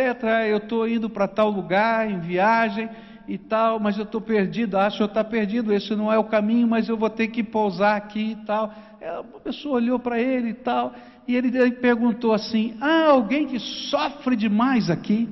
Eu 0.48 0.56
estou 0.56 0.88
indo 0.88 1.08
para 1.08 1.28
tal 1.28 1.48
lugar, 1.48 2.10
em 2.10 2.18
viagem 2.18 2.88
e 3.28 3.38
tal, 3.38 3.78
mas 3.78 3.96
eu 3.96 4.02
estou 4.02 4.20
perdido, 4.20 4.76
acho 4.76 4.96
que 4.96 5.02
eu 5.04 5.06
está 5.06 5.22
perdido, 5.22 5.72
esse 5.72 5.94
não 5.94 6.12
é 6.12 6.18
o 6.18 6.24
caminho, 6.24 6.66
mas 6.66 6.88
eu 6.88 6.96
vou 6.96 7.08
ter 7.08 7.28
que 7.28 7.44
pousar 7.44 7.96
aqui 7.96 8.32
e 8.32 8.44
tal. 8.44 8.74
A 9.00 9.40
pessoa 9.44 9.76
olhou 9.76 10.00
para 10.00 10.20
ele 10.20 10.48
e 10.48 10.54
tal, 10.54 10.92
e 11.28 11.36
ele 11.36 11.70
perguntou 11.70 12.32
assim: 12.32 12.76
Há 12.80 13.06
alguém 13.06 13.46
que 13.46 13.60
sofre 13.60 14.34
demais 14.34 14.90
aqui? 14.90 15.28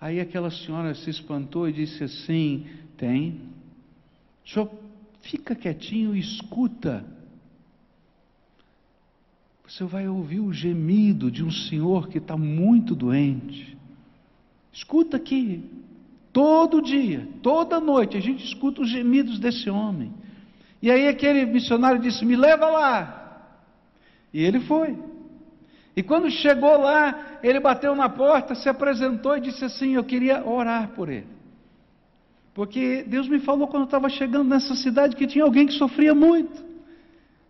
Aí 0.00 0.20
aquela 0.20 0.50
senhora 0.50 0.94
se 0.94 1.10
espantou 1.10 1.68
e 1.68 1.72
disse 1.72 2.04
assim: 2.04 2.66
Tem. 3.04 3.38
O 4.42 4.48
senhor 4.48 4.70
fica 5.20 5.54
quietinho 5.54 6.16
e 6.16 6.20
escuta. 6.20 7.04
Você 9.68 9.84
vai 9.84 10.08
ouvir 10.08 10.40
o 10.40 10.54
gemido 10.54 11.30
de 11.30 11.44
um 11.44 11.50
senhor 11.50 12.08
que 12.08 12.16
está 12.16 12.34
muito 12.34 12.94
doente. 12.94 13.76
Escuta 14.72 15.18
aqui. 15.18 15.70
Todo 16.32 16.80
dia, 16.80 17.28
toda 17.42 17.78
noite, 17.78 18.16
a 18.16 18.20
gente 18.20 18.42
escuta 18.42 18.80
os 18.80 18.90
gemidos 18.90 19.38
desse 19.38 19.68
homem. 19.68 20.10
E 20.80 20.90
aí 20.90 21.06
aquele 21.06 21.44
missionário 21.44 22.00
disse: 22.00 22.24
Me 22.24 22.36
leva 22.36 22.70
lá. 22.70 23.50
E 24.32 24.42
ele 24.42 24.60
foi. 24.60 24.98
E 25.94 26.02
quando 26.02 26.30
chegou 26.30 26.78
lá, 26.78 27.38
ele 27.42 27.60
bateu 27.60 27.94
na 27.94 28.08
porta, 28.08 28.54
se 28.54 28.66
apresentou 28.66 29.36
e 29.36 29.42
disse 29.42 29.62
assim: 29.62 29.92
Eu 29.92 30.04
queria 30.04 30.42
orar 30.48 30.88
por 30.92 31.10
ele. 31.10 31.33
Porque 32.54 33.02
Deus 33.02 33.28
me 33.28 33.40
falou 33.40 33.66
quando 33.66 33.82
eu 33.82 33.86
estava 33.86 34.08
chegando 34.08 34.48
nessa 34.48 34.76
cidade 34.76 35.16
que 35.16 35.26
tinha 35.26 35.44
alguém 35.44 35.66
que 35.66 35.72
sofria 35.72 36.14
muito. 36.14 36.64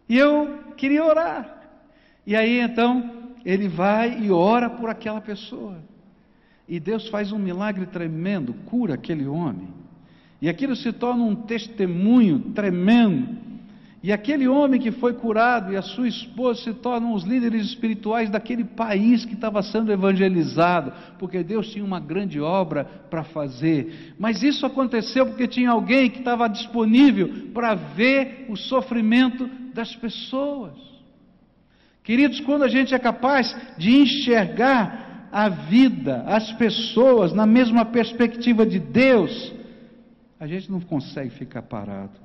E 0.09 0.17
eu 0.17 0.73
queria 0.77 1.05
orar. 1.05 1.63
E 2.27 2.35
aí 2.35 2.59
então, 2.61 3.33
ele 3.45 3.69
vai 3.69 4.19
e 4.21 4.31
ora 4.31 4.71
por 4.71 4.89
aquela 4.89 5.21
pessoa. 5.21 5.77
E 6.67 6.81
Deus 6.81 7.09
faz 7.09 7.31
um 7.31 7.39
milagre 7.39 7.85
tremendo, 7.85 8.55
cura 8.65 8.95
aquele 8.95 9.27
homem. 9.27 9.69
E 10.41 10.49
aquilo 10.49 10.75
se 10.75 10.91
torna 10.93 11.23
um 11.23 11.35
testemunho 11.35 12.53
tremendo 12.55 13.54
e 14.05 14.13
aquele 14.13 14.47
homem 14.47 14.79
que 14.79 14.93
foi 14.93 15.15
curado 15.15 15.73
e 15.73 15.79
a 15.79 15.81
sua 15.81 16.07
esposa 16.07 16.61
se 16.61 16.75
tornam 16.75 17.15
os 17.15 17.25
líderes 17.25 17.65
espirituais 17.65 18.29
daquele 18.29 18.63
país 18.63 19.25
que 19.25 19.33
estava 19.33 19.63
sendo 19.63 19.91
evangelizado, 19.91 20.93
porque 21.19 21.43
Deus 21.43 21.71
tinha 21.71 21.83
uma 21.83 21.99
grande 21.99 22.39
obra 22.39 22.85
para 22.85 23.25
fazer. 23.25 24.15
Mas 24.19 24.43
isso 24.43 24.67
aconteceu 24.67 25.25
porque 25.25 25.49
tinha 25.49 25.71
alguém 25.71 26.11
que 26.11 26.19
estava 26.19 26.47
disponível 26.49 27.49
para 27.55 27.75
ver 27.75 28.45
o 28.51 28.57
sofrimento 28.59 29.49
das 29.73 29.97
pessoas. 29.97 30.75
Queridos, 32.03 32.41
quando 32.41 32.65
a 32.65 32.69
gente 32.69 32.95
é 32.95 32.99
capaz 32.99 33.57
de 33.79 33.91
enxergar 33.91 35.31
a 35.33 35.49
vida, 35.49 36.25
as 36.27 36.53
pessoas 36.53 37.33
na 37.33 37.47
mesma 37.47 37.87
perspectiva 37.87 38.67
de 38.67 38.79
Deus, 38.79 39.51
a 40.39 40.47
gente 40.47 40.71
não 40.71 40.83
consegue 40.83 41.31
ficar 41.31 41.63
parado. 41.63 42.24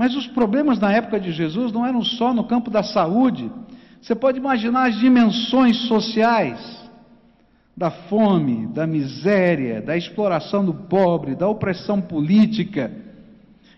Mas 0.00 0.16
os 0.16 0.26
problemas 0.26 0.78
na 0.78 0.90
época 0.90 1.20
de 1.20 1.30
Jesus 1.30 1.74
não 1.74 1.84
eram 1.84 2.02
só 2.02 2.32
no 2.32 2.44
campo 2.44 2.70
da 2.70 2.82
saúde. 2.82 3.52
Você 4.00 4.14
pode 4.14 4.38
imaginar 4.38 4.88
as 4.88 4.98
dimensões 4.98 5.76
sociais 5.88 6.58
da 7.76 7.90
fome, 7.90 8.66
da 8.68 8.86
miséria, 8.86 9.82
da 9.82 9.98
exploração 9.98 10.64
do 10.64 10.72
pobre, 10.72 11.34
da 11.34 11.46
opressão 11.46 12.00
política. 12.00 12.90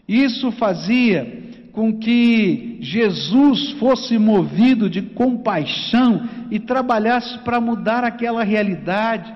Isso 0.07 0.53
fazia 0.53 1.43
com 1.73 1.99
que 1.99 2.79
Jesus 2.81 3.73
fosse 3.73 4.17
movido 4.17 4.89
de 4.89 5.03
compaixão 5.03 6.29
e 6.53 6.61
trabalhasse 6.61 7.37
para 7.39 7.61
mudar 7.61 8.05
aquela 8.05 8.45
realidade, 8.45 9.35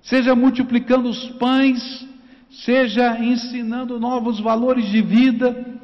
seja 0.00 0.34
multiplicando 0.34 1.10
os 1.10 1.26
pães 1.32 2.08
seja 2.62 3.18
ensinando 3.18 3.98
novos 3.98 4.40
valores 4.40 4.86
de 4.86 5.02
vida, 5.02 5.74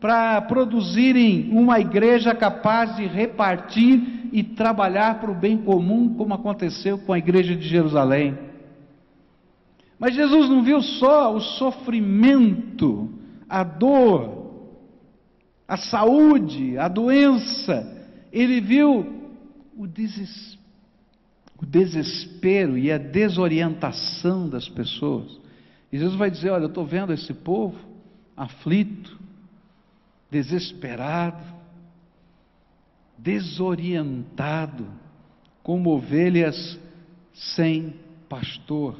para 0.00 0.40
produzirem 0.42 1.50
uma 1.52 1.78
igreja 1.78 2.34
capaz 2.34 2.96
de 2.96 3.06
repartir 3.06 4.30
e 4.32 4.42
trabalhar 4.42 5.20
para 5.20 5.30
o 5.30 5.34
bem 5.34 5.58
comum, 5.58 6.14
como 6.14 6.32
aconteceu 6.32 6.98
com 6.98 7.12
a 7.12 7.18
igreja 7.18 7.54
de 7.54 7.68
Jerusalém. 7.68 8.38
Mas 9.98 10.14
Jesus 10.14 10.48
não 10.48 10.62
viu 10.62 10.80
só 10.80 11.34
o 11.34 11.40
sofrimento, 11.40 13.10
a 13.46 13.62
dor, 13.62 14.40
a 15.68 15.76
saúde, 15.76 16.78
a 16.78 16.88
doença, 16.88 18.08
ele 18.32 18.60
viu 18.60 19.06
o 19.76 19.86
desespero, 19.86 20.60
o 21.60 21.66
desespero 21.66 22.78
e 22.78 22.90
a 22.90 22.96
desorientação 22.96 24.48
das 24.48 24.66
pessoas. 24.66 25.38
E 25.92 25.98
Jesus 25.98 26.16
vai 26.16 26.30
dizer: 26.30 26.50
Olha, 26.50 26.64
eu 26.64 26.68
estou 26.68 26.84
vendo 26.84 27.12
esse 27.12 27.32
povo 27.34 27.78
aflito, 28.36 29.18
desesperado, 30.30 31.44
desorientado, 33.18 34.86
como 35.62 35.90
ovelhas 35.90 36.78
sem 37.32 37.94
pastor. 38.28 38.96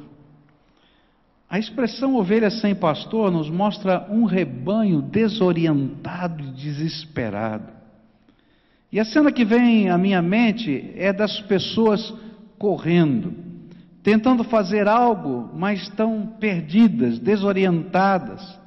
A 1.48 1.58
expressão 1.58 2.14
ovelha 2.14 2.50
sem 2.50 2.74
pastor 2.74 3.30
nos 3.30 3.50
mostra 3.50 4.06
um 4.10 4.24
rebanho 4.24 5.02
desorientado 5.02 6.44
e 6.44 6.52
desesperado. 6.52 7.72
E 8.92 9.00
a 9.00 9.04
cena 9.04 9.32
que 9.32 9.44
vem 9.44 9.88
à 9.88 9.96
minha 9.96 10.20
mente 10.20 10.92
é 10.96 11.12
das 11.12 11.40
pessoas 11.42 12.12
correndo, 12.58 13.49
tentando 14.02 14.44
fazer 14.44 14.88
algo, 14.88 15.50
mas 15.54 15.82
estão 15.82 16.26
perdidas, 16.38 17.18
desorientadas. 17.18 18.58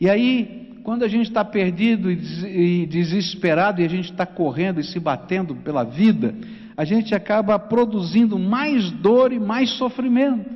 E 0.00 0.08
aí, 0.08 0.80
quando 0.82 1.04
a 1.04 1.08
gente 1.08 1.28
está 1.28 1.44
perdido 1.44 2.10
e 2.10 2.86
desesperado 2.86 3.80
e 3.80 3.84
a 3.84 3.88
gente 3.88 4.10
está 4.10 4.26
correndo 4.26 4.80
e 4.80 4.84
se 4.84 4.98
batendo 4.98 5.54
pela 5.56 5.84
vida, 5.84 6.34
a 6.76 6.84
gente 6.84 7.14
acaba 7.14 7.58
produzindo 7.58 8.38
mais 8.38 8.90
dor 8.90 9.32
e 9.32 9.38
mais 9.38 9.70
sofrimento. 9.70 10.50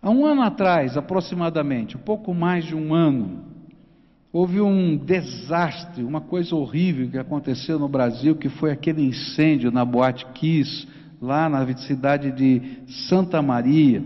Há 0.00 0.10
um 0.10 0.24
ano 0.24 0.42
atrás, 0.42 0.96
aproximadamente, 0.96 1.96
um 1.96 2.00
pouco 2.00 2.32
mais 2.32 2.64
de 2.64 2.74
um 2.74 2.94
ano, 2.94 3.44
houve 4.32 4.60
um 4.60 4.96
desastre, 4.96 6.04
uma 6.04 6.20
coisa 6.20 6.54
horrível 6.54 7.10
que 7.10 7.18
aconteceu 7.18 7.78
no 7.78 7.88
Brasil, 7.88 8.36
que 8.36 8.48
foi 8.48 8.70
aquele 8.70 9.02
incêndio 9.02 9.72
na 9.72 9.84
Boate 9.84 10.24
Kiss, 10.34 10.86
lá 11.20 11.48
na 11.48 11.66
cidade 11.76 12.30
de 12.32 12.62
Santa 13.08 13.42
Maria. 13.42 14.02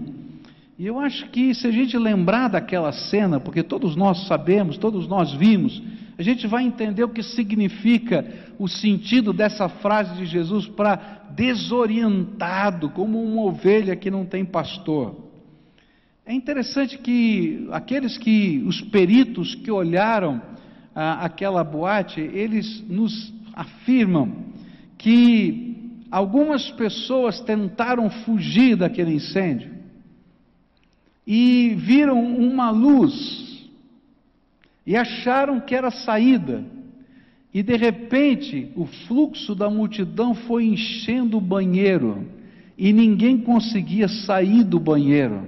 E 0.79 0.87
eu 0.87 0.99
acho 0.99 1.29
que 1.31 1.55
se 1.55 1.67
a 1.67 1.71
gente 1.71 1.97
lembrar 1.97 2.49
daquela 2.49 2.93
cena, 2.93 3.39
porque 3.39 3.63
todos 3.63 3.95
nós 3.95 4.27
sabemos, 4.27 4.79
todos 4.79 5.07
nós 5.07 5.33
vimos, 5.33 5.83
a 6.19 6.23
gente 6.23 6.47
vai 6.47 6.65
entender 6.65 7.05
o 7.05 7.09
que 7.09 7.23
significa 7.23 8.25
o 8.59 8.69
sentido 8.69 9.33
dessa 9.33 9.69
frase 9.69 10.17
de 10.17 10.27
Jesus 10.27 10.67
para 10.67 11.23
desorientado, 11.35 12.91
como 12.91 13.23
uma 13.23 13.43
ovelha 13.43 13.97
que 13.97 14.11
não 14.11 14.25
tem 14.25 14.45
pastor. 14.45 15.17
É 16.25 16.33
interessante 16.33 16.99
que 16.99 17.67
aqueles 17.73 18.17
que, 18.17 18.63
os 18.67 18.81
peritos 18.81 19.55
que 19.55 19.71
olharam 19.71 20.41
ah, 20.95 21.25
aquela 21.25 21.65
boate, 21.65 22.21
eles 22.21 22.85
nos 22.89 23.33
afirmam 23.55 24.33
que 24.97 25.72
algumas 26.13 26.71
pessoas 26.71 27.41
tentaram 27.41 28.11
fugir 28.11 28.77
daquele 28.77 29.15
incêndio 29.15 29.71
e 31.27 31.75
viram 31.79 32.23
uma 32.23 32.71
luz 32.71 33.71
e 34.87 34.95
acharam 34.95 35.59
que 35.59 35.75
era 35.75 35.91
saída. 35.91 36.63
E 37.55 37.63
de 37.63 37.77
repente, 37.77 38.71
o 38.77 38.85
fluxo 38.85 39.55
da 39.55 39.71
multidão 39.71 40.35
foi 40.35 40.65
enchendo 40.67 41.39
o 41.39 41.41
banheiro 41.41 42.27
e 42.77 42.93
ninguém 42.93 43.39
conseguia 43.39 44.09
sair 44.09 44.65
do 44.65 44.79
banheiro. 44.79 45.47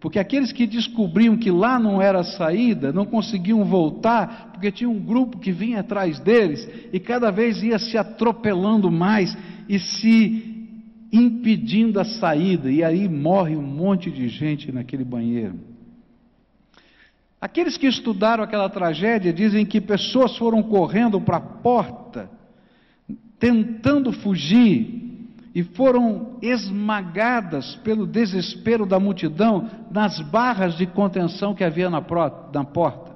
Porque 0.00 0.18
aqueles 0.18 0.52
que 0.52 0.66
descobriam 0.66 1.34
que 1.34 1.50
lá 1.50 1.78
não 1.78 2.02
era 2.02 2.20
a 2.20 2.24
saída, 2.24 2.92
não 2.92 3.06
conseguiam 3.06 3.64
voltar, 3.64 4.50
porque 4.52 4.70
tinha 4.70 4.90
um 4.90 5.00
grupo 5.00 5.38
que 5.38 5.50
vinha 5.50 5.80
atrás 5.80 6.20
deles 6.20 6.68
e 6.92 7.00
cada 7.00 7.30
vez 7.30 7.62
ia 7.62 7.78
se 7.78 7.96
atropelando 7.96 8.90
mais 8.90 9.34
e 9.68 9.78
se 9.78 10.68
impedindo 11.12 12.00
a 12.00 12.04
saída, 12.04 12.70
e 12.70 12.82
aí 12.82 13.08
morre 13.08 13.56
um 13.56 13.62
monte 13.62 14.10
de 14.10 14.28
gente 14.28 14.72
naquele 14.72 15.04
banheiro. 15.04 15.58
Aqueles 17.40 17.76
que 17.76 17.86
estudaram 17.86 18.42
aquela 18.42 18.68
tragédia 18.68 19.32
dizem 19.32 19.66
que 19.66 19.80
pessoas 19.80 20.36
foram 20.36 20.62
correndo 20.62 21.20
para 21.20 21.36
a 21.36 21.40
porta, 21.40 22.30
tentando 23.38 24.12
fugir, 24.12 25.04
e 25.54 25.62
foram 25.62 26.36
esmagadas 26.42 27.76
pelo 27.76 28.06
desespero 28.06 28.84
da 28.84 28.98
multidão 28.98 29.70
nas 29.88 30.20
barras 30.20 30.76
de 30.76 30.84
contenção 30.84 31.54
que 31.54 31.62
havia 31.62 31.88
na, 31.88 32.02
porta. 32.02 33.13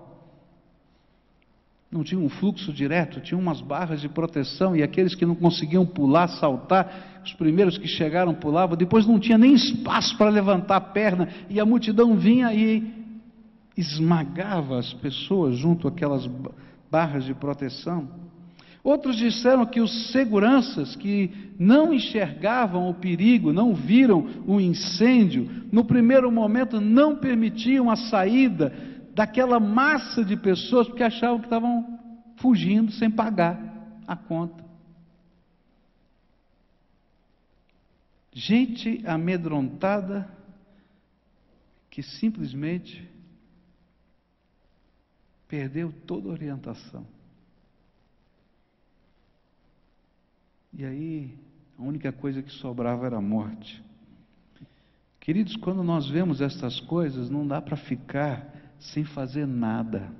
Não 1.90 2.04
tinha 2.04 2.20
um 2.20 2.28
fluxo 2.28 2.70
direto, 2.70 3.18
tinha 3.20 3.38
umas 3.38 3.62
barras 3.62 4.02
de 4.02 4.10
proteção, 4.10 4.76
e 4.76 4.82
aqueles 4.82 5.14
que 5.14 5.24
não 5.24 5.34
conseguiam 5.34 5.86
pular, 5.86 6.28
saltar, 6.28 7.22
os 7.24 7.32
primeiros 7.32 7.78
que 7.78 7.88
chegaram 7.88 8.34
pulavam, 8.34 8.76
depois 8.76 9.06
não 9.06 9.18
tinha 9.18 9.38
nem 9.38 9.54
espaço 9.54 10.16
para 10.18 10.28
levantar 10.28 10.76
a 10.76 10.80
perna, 10.80 11.28
e 11.48 11.58
a 11.58 11.64
multidão 11.64 12.14
vinha 12.14 12.52
e 12.52 12.98
esmagava 13.74 14.78
as 14.78 14.92
pessoas 14.92 15.56
junto 15.56 15.88
àquelas 15.88 16.28
barras 16.90 17.24
de 17.24 17.32
proteção. 17.32 18.06
Outros 18.84 19.16
disseram 19.16 19.64
que 19.64 19.80
os 19.80 20.12
seguranças 20.12 20.94
que 20.94 21.30
não 21.58 21.92
enxergavam 21.92 22.88
o 22.88 22.94
perigo, 22.94 23.52
não 23.52 23.74
viram 23.74 24.26
o 24.46 24.60
incêndio, 24.60 25.48
no 25.72 25.84
primeiro 25.84 26.30
momento 26.30 26.80
não 26.80 27.16
permitiam 27.16 27.90
a 27.90 27.96
saída 27.96 28.72
daquela 29.18 29.58
massa 29.58 30.24
de 30.24 30.36
pessoas 30.36 30.86
porque 30.86 31.02
achavam 31.02 31.40
que 31.40 31.46
estavam 31.46 31.98
fugindo 32.36 32.92
sem 32.92 33.10
pagar 33.10 33.58
a 34.06 34.14
conta. 34.14 34.64
Gente 38.32 39.04
amedrontada 39.04 40.30
que 41.90 42.00
simplesmente 42.00 43.10
perdeu 45.48 45.92
toda 46.06 46.28
a 46.28 46.32
orientação. 46.32 47.04
E 50.72 50.84
aí, 50.84 51.36
a 51.76 51.82
única 51.82 52.12
coisa 52.12 52.40
que 52.40 52.52
sobrava 52.52 53.06
era 53.06 53.16
a 53.16 53.20
morte. 53.20 53.82
Queridos, 55.18 55.56
quando 55.56 55.82
nós 55.82 56.08
vemos 56.08 56.40
estas 56.40 56.78
coisas, 56.78 57.28
não 57.28 57.44
dá 57.44 57.60
para 57.60 57.76
ficar 57.76 58.57
sem 58.78 59.04
fazer 59.04 59.46
nada. 59.46 60.12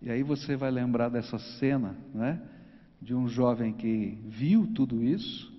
E 0.00 0.10
aí 0.10 0.22
você 0.22 0.56
vai 0.56 0.70
lembrar 0.70 1.08
dessa 1.08 1.38
cena, 1.38 1.96
né? 2.12 2.40
De 3.00 3.14
um 3.14 3.28
jovem 3.28 3.72
que 3.72 4.18
viu 4.26 4.66
tudo 4.74 5.02
isso, 5.02 5.52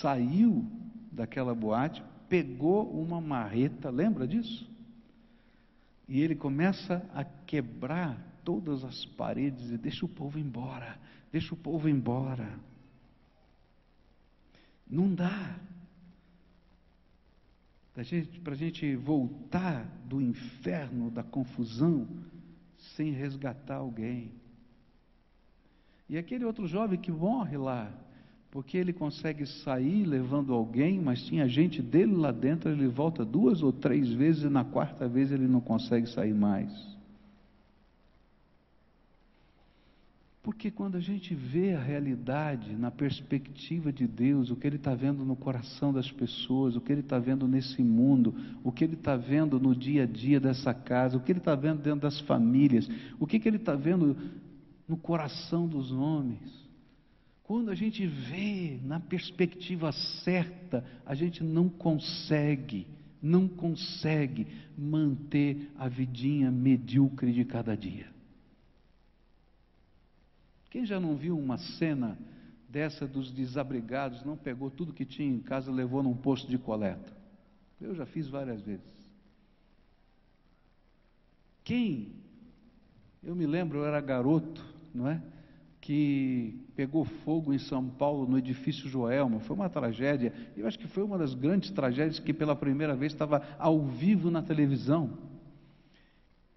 saiu 0.00 0.64
daquela 1.10 1.54
boate, 1.54 2.02
pegou 2.28 2.90
uma 2.90 3.20
marreta, 3.20 3.90
lembra 3.90 4.26
disso? 4.26 4.70
E 6.08 6.20
ele 6.20 6.34
começa 6.34 7.04
a 7.14 7.24
quebrar 7.24 8.18
todas 8.44 8.84
as 8.84 9.04
paredes 9.04 9.70
e 9.70 9.78
deixa 9.78 10.04
o 10.04 10.08
povo 10.08 10.38
embora, 10.38 10.98
deixa 11.30 11.54
o 11.54 11.56
povo 11.56 11.88
embora. 11.88 12.58
Não 14.86 15.14
dá 15.14 15.56
para 17.92 18.54
a 18.54 18.56
gente 18.56 18.96
voltar 18.96 19.86
do 20.06 20.20
inferno, 20.20 21.10
da 21.10 21.22
confusão, 21.22 22.08
sem 22.96 23.12
resgatar 23.12 23.76
alguém. 23.76 24.32
E 26.08 26.16
aquele 26.16 26.44
outro 26.44 26.66
jovem 26.66 26.98
que 26.98 27.12
morre 27.12 27.56
lá, 27.56 27.92
porque 28.50 28.76
ele 28.76 28.92
consegue 28.92 29.46
sair 29.46 30.04
levando 30.04 30.52
alguém, 30.52 31.00
mas 31.00 31.22
tinha 31.24 31.48
gente 31.48 31.80
dele 31.80 32.14
lá 32.14 32.32
dentro, 32.32 32.70
ele 32.70 32.88
volta 32.88 33.24
duas 33.24 33.62
ou 33.62 33.72
três 33.72 34.10
vezes 34.12 34.44
e 34.44 34.48
na 34.48 34.64
quarta 34.64 35.08
vez 35.08 35.30
ele 35.30 35.46
não 35.46 35.60
consegue 35.60 36.06
sair 36.06 36.34
mais. 36.34 36.70
Porque 40.42 40.72
quando 40.72 40.96
a 40.96 41.00
gente 41.00 41.36
vê 41.36 41.72
a 41.72 41.80
realidade 41.80 42.74
na 42.74 42.90
perspectiva 42.90 43.92
de 43.92 44.08
Deus, 44.08 44.50
o 44.50 44.56
que 44.56 44.66
Ele 44.66 44.74
está 44.74 44.92
vendo 44.92 45.24
no 45.24 45.36
coração 45.36 45.92
das 45.92 46.10
pessoas, 46.10 46.74
o 46.74 46.80
que 46.80 46.90
Ele 46.90 47.00
está 47.00 47.16
vendo 47.16 47.46
nesse 47.46 47.80
mundo, 47.80 48.34
o 48.64 48.72
que 48.72 48.82
Ele 48.82 48.94
está 48.94 49.16
vendo 49.16 49.60
no 49.60 49.72
dia 49.74 50.02
a 50.02 50.06
dia 50.06 50.40
dessa 50.40 50.74
casa, 50.74 51.16
o 51.16 51.20
que 51.20 51.30
Ele 51.30 51.38
está 51.38 51.54
vendo 51.54 51.80
dentro 51.80 52.00
das 52.00 52.18
famílias, 52.22 52.88
o 53.20 53.26
que, 53.26 53.38
que 53.38 53.48
Ele 53.48 53.58
está 53.58 53.76
vendo 53.76 54.16
no 54.88 54.96
coração 54.96 55.68
dos 55.68 55.92
homens. 55.92 56.50
Quando 57.44 57.70
a 57.70 57.74
gente 57.76 58.04
vê 58.04 58.80
na 58.82 58.98
perspectiva 58.98 59.92
certa, 60.24 60.84
a 61.06 61.14
gente 61.14 61.44
não 61.44 61.68
consegue, 61.68 62.88
não 63.22 63.46
consegue 63.46 64.48
manter 64.76 65.70
a 65.78 65.86
vidinha 65.86 66.50
medíocre 66.50 67.32
de 67.32 67.44
cada 67.44 67.76
dia. 67.76 68.12
Quem 70.72 70.86
já 70.86 70.98
não 70.98 71.14
viu 71.14 71.38
uma 71.38 71.58
cena 71.58 72.18
dessa 72.66 73.06
dos 73.06 73.30
desabrigados, 73.30 74.24
não 74.24 74.38
pegou 74.38 74.70
tudo 74.70 74.94
que 74.94 75.04
tinha 75.04 75.28
em 75.28 75.38
casa, 75.38 75.70
levou 75.70 76.02
num 76.02 76.16
posto 76.16 76.48
de 76.48 76.56
coleta? 76.56 77.12
Eu 77.78 77.94
já 77.94 78.06
fiz 78.06 78.26
várias 78.26 78.62
vezes. 78.62 78.90
Quem? 81.62 82.14
Eu 83.22 83.36
me 83.36 83.46
lembro, 83.46 83.80
eu 83.80 83.84
era 83.84 84.00
garoto, 84.00 84.64
não 84.94 85.06
é? 85.06 85.22
Que 85.78 86.58
pegou 86.74 87.04
fogo 87.04 87.52
em 87.52 87.58
São 87.58 87.86
Paulo, 87.86 88.26
no 88.26 88.38
edifício 88.38 88.88
Joelma. 88.88 89.40
Foi 89.40 89.54
uma 89.54 89.68
tragédia. 89.68 90.32
Eu 90.56 90.66
acho 90.66 90.78
que 90.78 90.88
foi 90.88 91.02
uma 91.02 91.18
das 91.18 91.34
grandes 91.34 91.70
tragédias 91.70 92.18
que 92.18 92.32
pela 92.32 92.56
primeira 92.56 92.96
vez 92.96 93.12
estava 93.12 93.46
ao 93.58 93.84
vivo 93.88 94.30
na 94.30 94.40
televisão. 94.40 95.18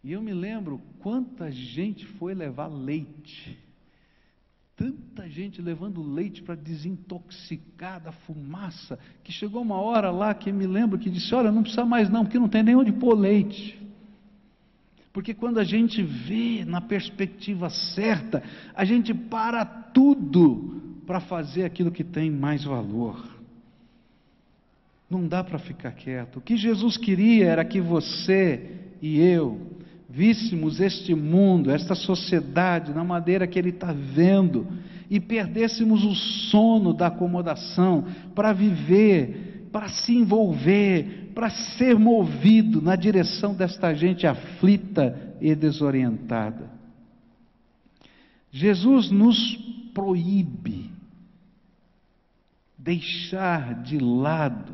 E 0.01 0.13
eu 0.13 0.21
me 0.21 0.33
lembro 0.33 0.81
quanta 0.99 1.51
gente 1.51 2.05
foi 2.05 2.33
levar 2.33 2.67
leite 2.67 3.64
Tanta 4.75 5.29
gente 5.29 5.61
levando 5.61 6.01
leite 6.01 6.43
para 6.43 6.53
desintoxicar 6.53 8.01
da 8.01 8.11
fumaça, 8.11 8.99
que 9.23 9.31
chegou 9.31 9.61
uma 9.61 9.77
hora 9.77 10.11
lá 10.11 10.33
que 10.33 10.51
me 10.51 10.67
lembro 10.67 10.99
que 10.99 11.09
disse: 11.09 11.33
Olha, 11.33 11.51
não 11.51 11.61
precisa 11.61 11.85
mais 11.85 12.09
não, 12.09 12.25
porque 12.25 12.37
não 12.37 12.49
tem 12.49 12.61
nem 12.61 12.75
onde 12.75 12.91
pôr 12.91 13.17
leite. 13.17 13.81
Porque 15.13 15.33
quando 15.33 15.59
a 15.59 15.63
gente 15.63 16.03
vê 16.03 16.65
na 16.65 16.81
perspectiva 16.81 17.69
certa, 17.69 18.43
a 18.73 18.83
gente 18.83 19.13
para 19.13 19.63
tudo 19.63 20.99
para 21.07 21.21
fazer 21.21 21.63
aquilo 21.63 21.89
que 21.89 22.03
tem 22.03 22.29
mais 22.29 22.65
valor. 22.65 23.33
Não 25.09 25.25
dá 25.25 25.41
para 25.41 25.57
ficar 25.57 25.93
quieto. 25.93 26.39
O 26.39 26.41
que 26.41 26.57
Jesus 26.57 26.97
queria 26.97 27.45
era 27.45 27.63
que 27.63 27.79
você 27.79 28.91
e 29.01 29.21
eu 29.21 29.74
víssemos 30.15 30.79
este 30.79 31.13
mundo, 31.13 31.69
esta 31.69 31.93
sociedade, 31.93 32.93
na 32.93 33.03
maneira 33.03 33.45
que 33.45 33.59
ele 33.59 33.71
está 33.71 33.91
vendo, 33.91 34.65
e 35.09 35.19
perdêssemos 35.19 36.05
o 36.05 36.15
sono 36.15 36.93
da 36.93 37.07
acomodação 37.07 38.05
para 38.33 38.53
viver, 38.53 39.67
para 39.73 39.89
se 39.89 40.15
envolver, 40.15 41.31
para 41.35 41.49
ser 41.49 41.99
movido 41.99 42.81
na 42.81 42.95
direção 42.95 43.53
desta 43.53 43.93
gente 43.93 44.25
aflita 44.25 45.35
e 45.41 45.53
desorientada. 45.53 46.71
Jesus 48.49 49.11
nos 49.11 49.37
proíbe 49.93 50.91
deixar 52.77 53.83
de 53.83 53.99
lado 53.99 54.73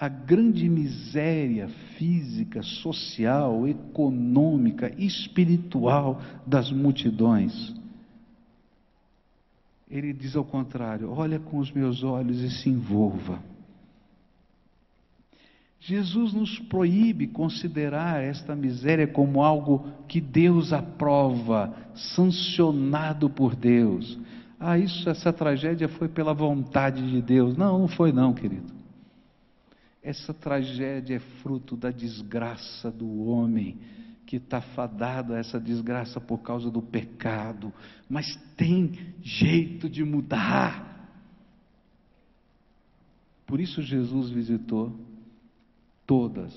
a 0.00 0.08
grande 0.08 0.66
miséria 0.66 1.68
física, 1.98 2.62
social, 2.62 3.68
econômica, 3.68 4.90
espiritual 4.96 6.22
das 6.46 6.72
multidões. 6.72 7.74
Ele 9.90 10.14
diz 10.14 10.34
ao 10.34 10.44
contrário: 10.44 11.10
olha 11.10 11.38
com 11.38 11.58
os 11.58 11.70
meus 11.70 12.02
olhos 12.02 12.40
e 12.40 12.48
se 12.48 12.70
envolva. 12.70 13.42
Jesus 15.78 16.32
nos 16.32 16.58
proíbe 16.58 17.26
considerar 17.26 18.22
esta 18.22 18.56
miséria 18.56 19.06
como 19.06 19.42
algo 19.42 19.86
que 20.08 20.20
Deus 20.20 20.72
aprova, 20.72 21.74
sancionado 21.94 23.28
por 23.28 23.54
Deus. 23.54 24.18
Ah, 24.58 24.78
isso, 24.78 25.08
essa 25.10 25.30
tragédia 25.30 25.88
foi 25.88 26.08
pela 26.08 26.32
vontade 26.32 27.06
de 27.10 27.20
Deus. 27.20 27.56
Não, 27.56 27.78
não 27.78 27.88
foi 27.88 28.12
não, 28.12 28.32
querido. 28.32 28.79
Essa 30.02 30.32
tragédia 30.32 31.16
é 31.16 31.42
fruto 31.42 31.76
da 31.76 31.90
desgraça 31.90 32.90
do 32.90 33.24
homem 33.24 33.78
que 34.26 34.36
está 34.36 34.60
fadado 34.60 35.34
a 35.34 35.38
essa 35.38 35.60
desgraça 35.60 36.20
por 36.20 36.38
causa 36.38 36.70
do 36.70 36.80
pecado, 36.80 37.72
mas 38.08 38.36
tem 38.56 39.14
jeito 39.22 39.88
de 39.88 40.04
mudar. 40.04 40.88
Por 43.46 43.60
isso 43.60 43.82
Jesus 43.82 44.30
visitou 44.30 44.96
todas 46.06 46.54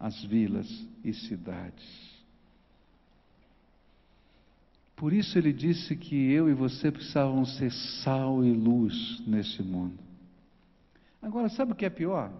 as 0.00 0.24
vilas 0.24 0.66
e 1.04 1.12
cidades. 1.12 2.14
Por 4.96 5.12
isso 5.12 5.36
ele 5.36 5.52
disse 5.52 5.94
que 5.96 6.14
eu 6.32 6.48
e 6.48 6.54
você 6.54 6.90
precisavam 6.90 7.44
ser 7.44 7.70
sal 8.02 8.44
e 8.44 8.50
luz 8.50 9.22
nesse 9.26 9.62
mundo. 9.62 9.98
Agora, 11.20 11.48
sabe 11.50 11.72
o 11.72 11.74
que 11.74 11.84
é 11.84 11.90
pior? 11.90 12.32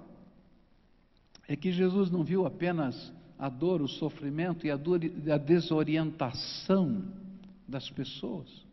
É 1.46 1.56
que 1.56 1.72
Jesus 1.72 2.10
não 2.10 2.24
viu 2.24 2.46
apenas 2.46 3.12
a 3.38 3.48
dor, 3.48 3.82
o 3.82 3.88
sofrimento 3.88 4.66
e 4.66 4.70
a, 4.70 4.76
dor, 4.76 5.00
a 5.32 5.36
desorientação 5.36 7.04
das 7.68 7.90
pessoas. 7.90 8.64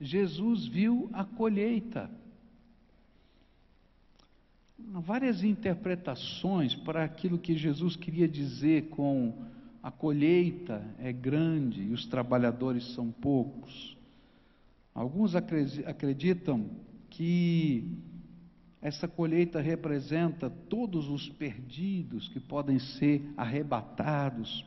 Jesus 0.00 0.66
viu 0.66 1.08
a 1.12 1.24
colheita. 1.24 2.10
Várias 4.78 5.42
interpretações 5.42 6.74
para 6.74 7.04
aquilo 7.04 7.38
que 7.38 7.56
Jesus 7.56 7.96
queria 7.96 8.28
dizer 8.28 8.88
com 8.90 9.32
a 9.82 9.90
colheita 9.90 10.84
é 10.98 11.12
grande 11.12 11.82
e 11.82 11.92
os 11.92 12.06
trabalhadores 12.06 12.94
são 12.94 13.10
poucos. 13.10 13.96
Alguns 14.94 15.34
acreditam 15.34 16.70
que 17.10 17.84
essa 18.84 19.08
colheita 19.08 19.62
representa 19.62 20.50
todos 20.50 21.08
os 21.08 21.26
perdidos 21.30 22.28
que 22.28 22.38
podem 22.38 22.78
ser 22.78 23.32
arrebatados. 23.34 24.62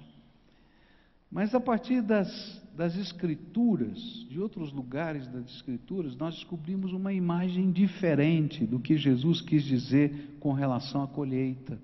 Mas 1.32 1.53
a 1.53 1.60
partir 1.60 2.01
das, 2.01 2.60
das 2.75 2.97
Escrituras, 2.97 3.99
de 4.27 4.39
outros 4.39 4.73
lugares 4.73 5.27
das 5.27 5.45
Escrituras, 5.58 6.15
nós 6.15 6.34
descobrimos 6.34 6.93
uma 6.93 7.13
imagem 7.13 7.71
diferente 7.71 8.65
do 8.65 8.80
que 8.80 8.97
Jesus 8.97 9.39
quis 9.39 9.63
dizer 9.63 10.36
com 10.39 10.51
relação 10.51 11.03
à 11.03 11.08
colheita. 11.08 11.80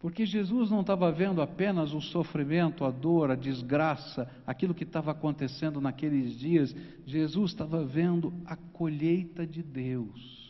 Porque 0.00 0.24
Jesus 0.24 0.70
não 0.70 0.80
estava 0.80 1.12
vendo 1.12 1.42
apenas 1.42 1.92
o 1.92 2.00
sofrimento, 2.00 2.82
a 2.82 2.90
dor, 2.90 3.30
a 3.30 3.34
desgraça, 3.34 4.26
aquilo 4.46 4.72
que 4.72 4.84
estava 4.84 5.10
acontecendo 5.10 5.82
naqueles 5.82 6.38
dias, 6.38 6.74
Jesus 7.04 7.50
estava 7.50 7.84
vendo 7.84 8.32
a 8.46 8.56
colheita 8.56 9.46
de 9.46 9.62
Deus. 9.62 10.43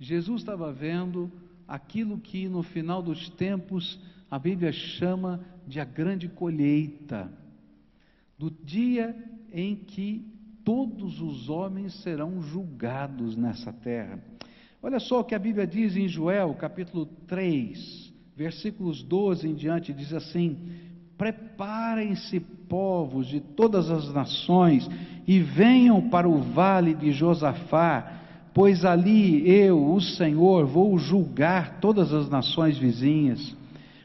Jesus 0.00 0.40
estava 0.40 0.72
vendo 0.72 1.30
aquilo 1.68 2.18
que 2.18 2.48
no 2.48 2.62
final 2.62 3.02
dos 3.02 3.28
tempos 3.28 4.00
a 4.30 4.38
Bíblia 4.38 4.72
chama 4.72 5.44
de 5.68 5.78
a 5.78 5.84
grande 5.84 6.26
colheita, 6.26 7.30
do 8.38 8.50
dia 8.50 9.14
em 9.52 9.76
que 9.76 10.24
todos 10.64 11.20
os 11.20 11.50
homens 11.50 12.02
serão 12.02 12.40
julgados 12.40 13.36
nessa 13.36 13.72
terra. 13.74 14.18
Olha 14.82 14.98
só 14.98 15.20
o 15.20 15.24
que 15.24 15.34
a 15.34 15.38
Bíblia 15.38 15.66
diz 15.66 15.94
em 15.94 16.08
Joel, 16.08 16.54
capítulo 16.54 17.04
3, 17.26 18.10
versículos 18.34 19.02
12 19.02 19.48
em 19.48 19.54
diante, 19.54 19.92
diz 19.92 20.14
assim: 20.14 20.56
Preparem-se, 21.18 22.40
povos 22.40 23.26
de 23.26 23.40
todas 23.40 23.90
as 23.90 24.10
nações, 24.14 24.88
e 25.26 25.40
venham 25.40 26.08
para 26.08 26.26
o 26.26 26.40
vale 26.40 26.94
de 26.94 27.12
Josafá 27.12 28.19
pois 28.52 28.84
ali 28.84 29.48
eu, 29.48 29.92
o 29.92 30.00
Senhor, 30.00 30.66
vou 30.66 30.98
julgar 30.98 31.78
todas 31.80 32.12
as 32.12 32.28
nações 32.28 32.76
vizinhas. 32.78 33.56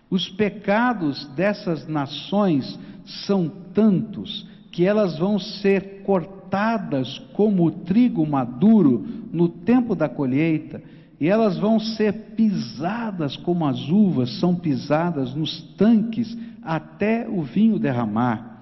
Os 0.10 0.30
pecados 0.30 1.26
dessas 1.36 1.88
nações 1.88 2.80
são 3.26 3.52
tantos 3.74 4.48
que 4.72 4.86
elas 4.86 5.18
vão 5.18 5.40
ser 5.40 6.04
cortadas 6.04 7.18
como 7.34 7.66
o 7.66 7.72
trigo 7.72 8.26
maduro 8.26 9.06
no 9.32 9.50
tempo 9.50 9.96
da 9.96 10.08
colheita, 10.08 10.82
e 11.20 11.28
elas 11.28 11.58
vão 11.58 11.80
ser 11.80 12.14
pisadas 12.36 13.38
como 13.38 13.66
as 13.66 13.90
uvas 13.90 14.38
são 14.40 14.54
pisadas 14.54 15.34
nos 15.34 15.62
tanques 15.78 16.38
até 16.62 17.28
o 17.28 17.42
vinho 17.42 17.80
derramar. 17.80 18.55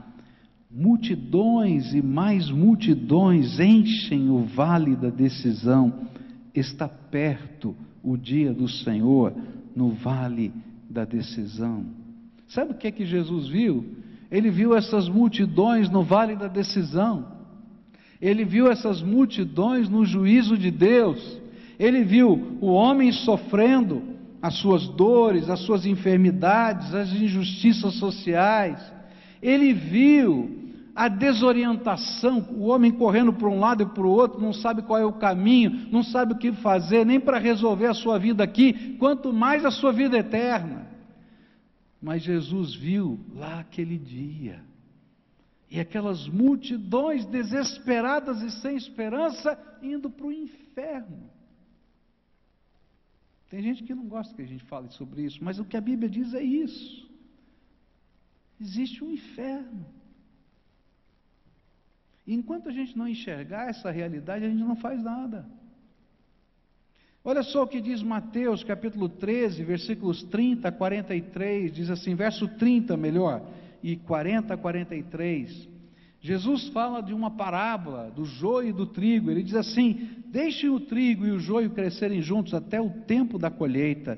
Multidões 0.75 1.93
e 1.93 2.01
mais 2.01 2.49
multidões 2.49 3.59
enchem 3.59 4.29
o 4.31 4.39
vale 4.39 4.95
da 4.95 5.11
decisão. 5.11 6.07
Está 6.51 6.87
perto 6.87 7.75
o 8.03 8.17
dia 8.17 8.51
do 8.51 8.67
Senhor 8.67 9.35
no 9.75 9.91
vale 9.91 10.51
da 10.89 11.05
decisão. 11.05 11.85
Sabe 12.47 12.71
o 12.71 12.75
que 12.75 12.87
é 12.87 12.91
que 12.91 13.05
Jesus 13.05 13.47
viu? 13.47 13.85
Ele 14.31 14.49
viu 14.49 14.75
essas 14.75 15.07
multidões 15.07 15.91
no 15.91 16.03
vale 16.03 16.35
da 16.35 16.47
decisão. 16.47 17.27
Ele 18.19 18.43
viu 18.43 18.67
essas 18.67 18.99
multidões 18.99 19.87
no 19.87 20.03
juízo 20.03 20.57
de 20.57 20.71
Deus. 20.71 21.39
Ele 21.77 22.03
viu 22.03 22.57
o 22.59 22.67
homem 22.71 23.11
sofrendo 23.11 24.01
as 24.41 24.55
suas 24.55 24.87
dores, 24.87 25.51
as 25.51 25.59
suas 25.59 25.85
enfermidades, 25.85 26.95
as 26.95 27.13
injustiças 27.13 27.93
sociais. 27.93 28.79
Ele 29.39 29.71
viu 29.71 30.62
a 30.95 31.07
desorientação, 31.07 32.39
o 32.51 32.65
homem 32.65 32.91
correndo 32.91 33.33
para 33.33 33.47
um 33.49 33.59
lado 33.59 33.81
e 33.81 33.85
para 33.85 34.03
o 34.05 34.11
outro, 34.11 34.39
não 34.39 34.53
sabe 34.53 34.83
qual 34.83 34.99
é 34.99 35.05
o 35.05 35.13
caminho, 35.13 35.87
não 35.91 36.03
sabe 36.03 36.33
o 36.33 36.37
que 36.37 36.51
fazer, 36.51 37.05
nem 37.05 37.19
para 37.19 37.39
resolver 37.39 37.87
a 37.87 37.93
sua 37.93 38.19
vida 38.19 38.43
aqui, 38.43 38.95
quanto 38.97 39.33
mais 39.33 39.65
a 39.65 39.71
sua 39.71 39.91
vida 39.91 40.17
eterna. 40.17 40.87
Mas 41.99 42.21
Jesus 42.21 42.75
viu 42.75 43.19
lá 43.33 43.59
aquele 43.59 43.97
dia, 43.97 44.63
E 45.71 45.79
aquelas 45.79 46.27
multidões 46.27 47.25
desesperadas 47.25 48.43
e 48.43 48.51
sem 48.61 48.75
esperança 48.75 49.57
indo 49.81 50.07
para 50.07 50.27
o 50.27 50.31
inferno. 50.31 51.31
Tem 53.49 53.61
gente 53.63 53.83
que 53.83 53.95
não 53.95 54.07
gosta 54.07 54.35
que 54.35 54.41
a 54.43 54.47
gente 54.47 54.63
fale 54.65 54.89
sobre 54.89 55.23
isso, 55.23 55.43
mas 55.43 55.57
o 55.57 55.65
que 55.65 55.75
a 55.75 55.81
Bíblia 55.81 56.07
diz 56.07 56.33
é 56.35 56.43
isso. 56.43 57.09
Existe 58.61 59.03
um 59.03 59.09
inferno. 59.09 60.02
E 62.25 62.33
enquanto 62.33 62.69
a 62.69 62.71
gente 62.71 62.97
não 62.97 63.07
enxergar 63.07 63.69
essa 63.69 63.91
realidade, 63.91 64.45
a 64.45 64.49
gente 64.49 64.63
não 64.63 64.75
faz 64.75 65.03
nada. 65.03 65.45
Olha 67.25 67.41
só 67.41 67.63
o 67.63 67.67
que 67.67 67.79
diz 67.79 68.03
Mateus 68.03 68.63
capítulo 68.63 69.07
13, 69.07 69.63
versículos 69.63 70.23
30 70.23 70.67
a 70.67 70.71
43, 70.71 71.71
diz 71.73 71.89
assim, 71.89 72.15
verso 72.15 72.47
30 72.47 72.97
melhor, 72.97 73.41
e 73.81 73.95
40 73.95 74.53
a 74.53 74.57
43. 74.57 75.69
Jesus 76.19 76.69
fala 76.69 77.01
de 77.01 77.13
uma 77.13 77.31
parábola 77.31 78.09
do 78.09 78.23
joio 78.23 78.69
e 78.69 78.73
do 78.73 78.85
trigo. 78.85 79.29
Ele 79.29 79.43
diz 79.43 79.55
assim: 79.55 80.09
Deixem 80.27 80.69
o 80.69 80.79
trigo 80.79 81.25
e 81.25 81.31
o 81.31 81.39
joio 81.39 81.71
crescerem 81.71 82.21
juntos 82.21 82.53
até 82.53 82.79
o 82.79 82.89
tempo 82.89 83.37
da 83.37 83.51
colheita. 83.51 84.17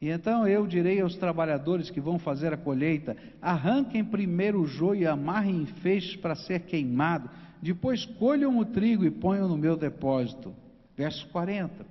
E 0.00 0.08
então 0.08 0.46
eu 0.46 0.66
direi 0.66 1.00
aos 1.00 1.16
trabalhadores 1.16 1.90
que 1.90 2.00
vão 2.00 2.18
fazer 2.18 2.52
a 2.52 2.56
colheita: 2.56 3.16
arranquem 3.42 4.04
primeiro 4.04 4.60
o 4.60 4.66
joio 4.66 5.02
e 5.02 5.06
amarrem 5.06 5.62
em 5.62 5.66
feixes 5.66 6.16
para 6.16 6.34
ser 6.34 6.60
queimado. 6.60 7.28
Depois 7.60 8.04
colham 8.04 8.58
o 8.58 8.64
trigo 8.64 9.04
e 9.04 9.10
ponham 9.10 9.48
no 9.48 9.56
meu 9.56 9.76
depósito. 9.76 10.54
Verso 10.96 11.26
40. 11.28 11.84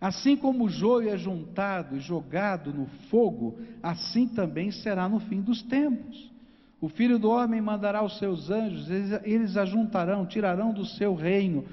Assim 0.00 0.36
como 0.36 0.64
o 0.64 0.68
joio 0.68 1.10
é 1.10 1.16
juntado 1.16 1.96
e 1.96 2.00
jogado 2.00 2.74
no 2.74 2.86
fogo, 3.08 3.56
assim 3.80 4.26
também 4.26 4.72
será 4.72 5.08
no 5.08 5.20
fim 5.20 5.40
dos 5.40 5.62
tempos. 5.62 6.32
O 6.80 6.88
filho 6.88 7.20
do 7.20 7.30
homem 7.30 7.60
mandará 7.60 8.02
os 8.02 8.18
seus 8.18 8.50
anjos, 8.50 8.90
eles, 8.90 9.20
eles 9.22 9.56
ajuntarão, 9.56 10.26
tirarão 10.26 10.72
do 10.72 10.84
seu 10.84 11.14
reino 11.14 11.64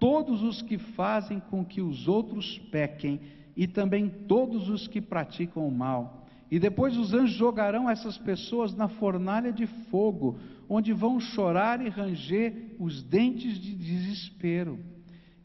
todos 0.00 0.42
os 0.42 0.62
que 0.62 0.78
fazem 0.78 1.38
com 1.38 1.64
que 1.64 1.80
os 1.80 2.08
outros 2.08 2.58
pequem 2.72 3.20
e 3.56 3.66
também 3.66 4.08
todos 4.08 4.68
os 4.68 4.86
que 4.86 5.00
praticam 5.00 5.66
o 5.66 5.70
mal. 5.70 6.26
E 6.50 6.58
depois 6.58 6.96
os 6.96 7.14
anjos 7.14 7.36
jogarão 7.36 7.88
essas 7.88 8.18
pessoas 8.18 8.74
na 8.74 8.88
fornalha 8.88 9.52
de 9.52 9.66
fogo, 9.66 10.38
onde 10.68 10.92
vão 10.92 11.20
chorar 11.20 11.84
e 11.84 11.88
ranger 11.88 12.74
os 12.78 13.02
dentes 13.02 13.58
de 13.58 13.74
desespero. 13.74 14.78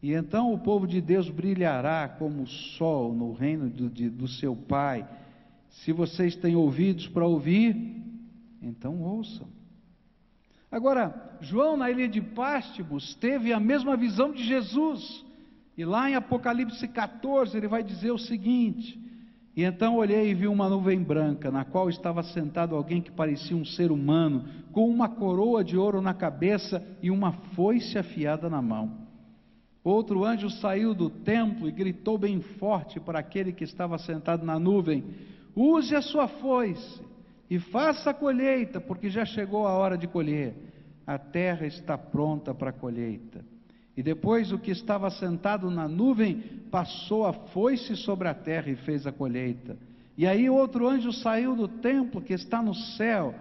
E 0.02 0.13
então 0.13 0.54
o 0.54 0.60
povo 0.60 0.88
de 0.88 1.02
Deus 1.02 1.30
brilhará 1.30 2.08
como 2.08 2.44
o 2.44 2.48
sol 2.48 3.13
no 3.13 3.34
reino 3.34 3.70
do, 3.70 3.89
de, 3.89 4.10
do 4.10 4.28
seu 4.28 4.56
Pai. 4.56 5.08
Se 5.70 5.91
vocês 5.91 6.36
têm 6.36 6.56
ouvidos 6.56 7.08
para 7.08 7.26
ouvir, 7.26 7.76
então 8.62 9.02
ouçam. 9.02 9.48
Agora, 10.72 11.38
João, 11.41 11.78
na 11.78 11.89
ilha 11.89 12.08
de 12.08 12.22
Pástibos, 12.22 13.15
teve 13.15 13.52
a 13.54 13.60
mesma 13.60 13.96
visão 13.96 14.32
de 14.32 14.44
Jesus. 14.44 15.24
E 15.77 15.83
lá 15.83 16.09
em 16.09 16.15
Apocalipse 16.15 16.88
14, 16.88 17.57
ele 17.57 17.67
vai 17.67 17.83
dizer 17.83 18.11
o 18.11 18.17
seguinte: 18.17 18.99
E 19.55 19.63
então 19.63 19.95
olhei 19.95 20.29
e 20.29 20.33
vi 20.33 20.47
uma 20.47 20.69
nuvem 20.69 21.01
branca, 21.01 21.51
na 21.51 21.65
qual 21.65 21.89
estava 21.89 22.23
sentado 22.23 22.75
alguém 22.75 23.01
que 23.01 23.11
parecia 23.11 23.57
um 23.57 23.65
ser 23.65 23.91
humano, 23.91 24.45
com 24.71 24.89
uma 24.89 25.09
coroa 25.09 25.63
de 25.63 25.77
ouro 25.77 26.01
na 26.01 26.13
cabeça 26.13 26.81
e 27.01 27.11
uma 27.11 27.33
foice 27.55 27.97
afiada 27.97 28.49
na 28.49 28.61
mão. 28.61 29.05
Outro 29.83 30.23
anjo 30.23 30.49
saiu 30.49 30.95
do 30.95 31.09
templo 31.09 31.67
e 31.67 31.71
gritou 31.71 32.17
bem 32.17 32.41
forte 32.41 32.99
para 32.99 33.19
aquele 33.19 33.51
que 33.51 33.63
estava 33.63 33.97
sentado 33.97 34.45
na 34.45 34.57
nuvem: 34.57 35.03
Use 35.55 35.93
a 35.93 36.01
sua 36.01 36.27
foice 36.27 37.03
e 37.49 37.59
faça 37.59 38.11
a 38.11 38.13
colheita, 38.13 38.79
porque 38.79 39.09
já 39.09 39.25
chegou 39.25 39.67
a 39.67 39.73
hora 39.73 39.97
de 39.97 40.07
colher. 40.07 40.55
A 41.05 41.19
terra 41.19 41.67
está 41.67 41.97
pronta 41.97 42.53
para 42.53 42.71
a 42.71 42.73
colheita. 42.73 43.45
E 43.97 44.03
depois 44.03 44.51
o 44.51 44.60
que 44.60 44.71
estava 44.71 45.10
sentado 45.10 45.71
na 45.71 45.88
nuvem 45.88 46.43
passou 46.69 47.25
a 47.25 47.31
foice 47.31 47.95
sobre 47.95 48.27
a 48.27 48.34
terra 48.34 48.69
e 48.69 48.75
fez 48.75 49.08
a 49.08 49.12
colheita. 49.12 49.77
E 50.17 50.27
aí 50.27 50.49
outro 50.49 50.88
anjo 50.88 51.13
saiu 51.13 51.55
do 51.55 51.67
templo 51.67 52.21
que 52.21 52.34
está 52.34 52.62
no 52.62 52.73
céu, 52.73 53.34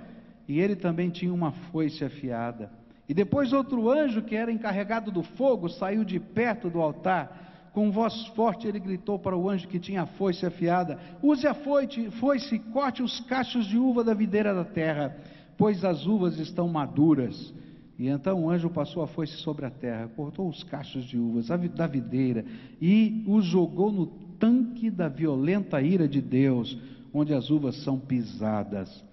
e 0.46 0.60
ele 0.60 0.76
também 0.76 1.10
tinha 1.10 1.32
uma 1.32 1.52
foice 1.52 2.04
afiada. 2.04 2.70
E 3.08 3.14
depois 3.14 3.52
outro 3.52 3.90
anjo, 3.90 4.22
que 4.22 4.34
era 4.34 4.52
encarregado 4.52 5.10
do 5.10 5.22
fogo, 5.22 5.68
saiu 5.68 6.04
de 6.04 6.18
perto 6.18 6.70
do 6.70 6.80
altar. 6.80 7.70
Com 7.72 7.90
voz 7.90 8.26
forte 8.28 8.68
ele 8.68 8.78
gritou 8.78 9.18
para 9.18 9.36
o 9.36 9.50
anjo 9.50 9.66
que 9.66 9.80
tinha 9.80 10.02
a 10.02 10.06
foice 10.06 10.46
afiada: 10.46 10.98
Use 11.22 11.46
a 11.46 11.54
foice, 11.54 12.10
foice 12.12 12.54
e 12.54 12.58
corte 12.58 13.02
os 13.02 13.20
cachos 13.20 13.66
de 13.66 13.76
uva 13.76 14.04
da 14.04 14.14
videira 14.14 14.54
da 14.54 14.64
terra, 14.64 15.16
pois 15.58 15.84
as 15.84 16.06
uvas 16.06 16.38
estão 16.38 16.68
maduras. 16.68 17.52
E 17.98 18.08
então 18.08 18.44
o 18.44 18.50
anjo 18.50 18.68
passou 18.68 19.02
a 19.02 19.06
foice 19.06 19.36
sobre 19.36 19.64
a 19.64 19.70
terra, 19.70 20.10
cortou 20.16 20.48
os 20.48 20.64
cachos 20.64 21.04
de 21.04 21.16
uvas 21.16 21.46
da 21.48 21.86
videira 21.86 22.44
e 22.80 23.22
os 23.26 23.44
jogou 23.44 23.92
no 23.92 24.06
tanque 24.38 24.90
da 24.90 25.08
violenta 25.08 25.80
ira 25.80 26.08
de 26.08 26.20
Deus, 26.20 26.76
onde 27.12 27.32
as 27.32 27.50
uvas 27.50 27.76
são 27.84 27.98
pisadas. 27.98 29.04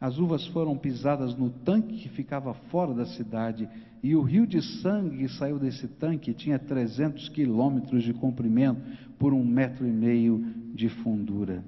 As 0.00 0.18
uvas 0.18 0.46
foram 0.46 0.78
pisadas 0.78 1.36
no 1.36 1.50
tanque 1.50 1.98
que 1.98 2.08
ficava 2.08 2.54
fora 2.54 2.94
da 2.94 3.04
cidade, 3.04 3.68
e 4.02 4.16
o 4.16 4.22
rio 4.22 4.46
de 4.46 4.62
sangue 4.80 5.18
que 5.18 5.28
saiu 5.28 5.58
desse 5.58 5.86
tanque 5.86 6.32
tinha 6.32 6.58
300 6.58 7.28
quilômetros 7.28 8.02
de 8.02 8.14
comprimento 8.14 8.80
por 9.18 9.34
um 9.34 9.44
metro 9.44 9.86
e 9.86 9.90
meio 9.90 10.42
de 10.74 10.88
fundura. 10.88 11.62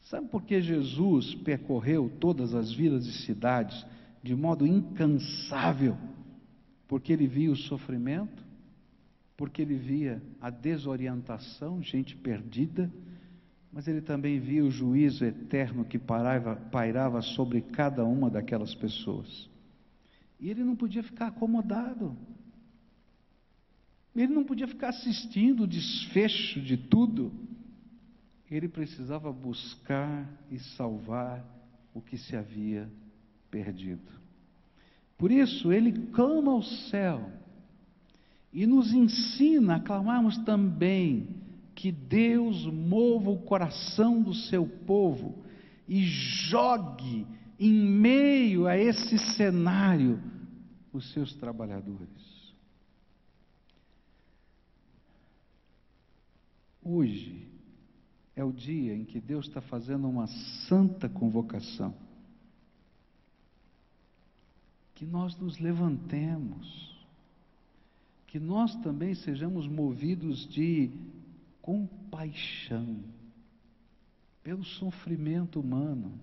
Sabe 0.00 0.28
por 0.28 0.44
que 0.44 0.62
Jesus 0.62 1.34
percorreu 1.34 2.10
todas 2.18 2.54
as 2.54 2.72
vilas 2.72 3.04
e 3.06 3.12
cidades 3.12 3.84
de 4.26 4.34
modo 4.34 4.66
incansável? 4.66 5.96
Porque 6.88 7.12
ele 7.12 7.28
via 7.28 7.50
o 7.50 7.56
sofrimento, 7.56 8.44
porque 9.36 9.62
ele 9.62 9.76
via 9.76 10.20
a 10.40 10.50
desorientação, 10.50 11.80
gente 11.80 12.16
perdida, 12.16 12.92
mas 13.72 13.86
ele 13.86 14.00
também 14.00 14.40
via 14.40 14.64
o 14.64 14.70
juízo 14.70 15.24
eterno 15.24 15.84
que 15.84 15.98
pairava, 15.98 16.56
pairava 16.56 17.22
sobre 17.22 17.60
cada 17.60 18.04
uma 18.04 18.28
daquelas 18.28 18.74
pessoas. 18.74 19.48
E 20.40 20.50
ele 20.50 20.64
não 20.64 20.74
podia 20.74 21.04
ficar 21.04 21.28
acomodado. 21.28 22.16
Ele 24.14 24.34
não 24.34 24.44
podia 24.44 24.66
ficar 24.66 24.88
assistindo 24.88 25.64
o 25.64 25.68
desfecho 25.68 26.60
de 26.60 26.76
tudo. 26.76 27.32
Ele 28.50 28.68
precisava 28.68 29.32
buscar 29.32 30.28
e 30.50 30.58
salvar 30.58 31.44
o 31.94 32.00
que 32.00 32.16
se 32.16 32.34
havia 32.34 32.90
perdido. 33.56 34.12
Por 35.16 35.30
isso, 35.30 35.72
ele 35.72 36.08
clama 36.08 36.52
ao 36.52 36.62
céu 36.62 37.30
e 38.52 38.66
nos 38.66 38.92
ensina 38.92 39.76
a 39.76 39.80
clamarmos 39.80 40.36
também 40.44 41.28
que 41.74 41.90
Deus 41.90 42.66
mova 42.66 43.30
o 43.30 43.38
coração 43.38 44.22
do 44.22 44.34
seu 44.34 44.66
povo 44.66 45.42
e 45.88 46.04
jogue 46.04 47.26
em 47.58 47.72
meio 47.72 48.66
a 48.66 48.76
esse 48.76 49.18
cenário 49.18 50.20
os 50.92 51.10
seus 51.14 51.34
trabalhadores. 51.36 52.54
Hoje 56.82 57.48
é 58.34 58.44
o 58.44 58.52
dia 58.52 58.94
em 58.94 59.04
que 59.04 59.18
Deus 59.18 59.46
está 59.46 59.62
fazendo 59.62 60.06
uma 60.06 60.26
santa 60.68 61.08
convocação. 61.08 61.94
Que 64.96 65.06
nós 65.06 65.36
nos 65.38 65.58
levantemos, 65.58 66.96
que 68.26 68.40
nós 68.40 68.74
também 68.82 69.14
sejamos 69.14 69.68
movidos 69.68 70.48
de 70.48 70.90
compaixão 71.62 72.98
pelo 74.42 74.64
sofrimento 74.64 75.60
humano. 75.60 76.20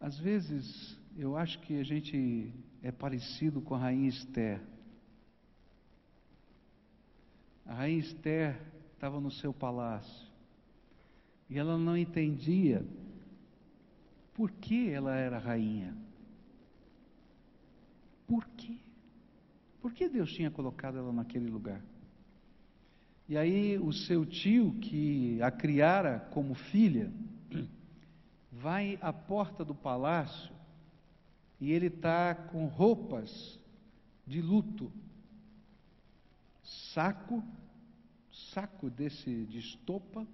Às 0.00 0.18
vezes, 0.18 0.98
eu 1.16 1.36
acho 1.36 1.58
que 1.60 1.80
a 1.80 1.82
gente 1.82 2.52
é 2.82 2.92
parecido 2.92 3.60
com 3.60 3.74
a 3.74 3.78
rainha 3.78 4.08
Esther. 4.08 4.60
A 7.64 7.74
rainha 7.74 7.98
Esther 7.98 8.60
estava 8.94 9.20
no 9.20 9.30
seu 9.30 9.52
palácio 9.52 10.26
e 11.48 11.58
ela 11.58 11.76
não 11.76 11.96
entendia 11.96 12.84
por 14.36 14.50
que 14.50 14.90
ela 14.90 15.16
era 15.16 15.38
rainha. 15.38 15.96
Por 18.26 18.46
quê? 18.48 18.76
Por 19.80 19.94
que 19.94 20.10
Deus 20.10 20.30
tinha 20.30 20.50
colocado 20.50 20.98
ela 20.98 21.10
naquele 21.10 21.48
lugar? 21.48 21.82
E 23.26 23.36
aí 23.36 23.78
o 23.78 23.92
seu 23.94 24.26
tio, 24.26 24.74
que 24.74 25.40
a 25.40 25.50
criara 25.50 26.20
como 26.32 26.54
filha, 26.54 27.10
vai 28.52 28.98
à 29.00 29.10
porta 29.10 29.64
do 29.64 29.74
palácio 29.74 30.52
e 31.58 31.72
ele 31.72 31.86
está 31.86 32.34
com 32.34 32.66
roupas 32.66 33.58
de 34.26 34.42
luto, 34.42 34.92
saco, 36.62 37.42
saco 38.52 38.90
desse 38.90 39.46
de 39.46 39.60
estopa, 39.60 40.26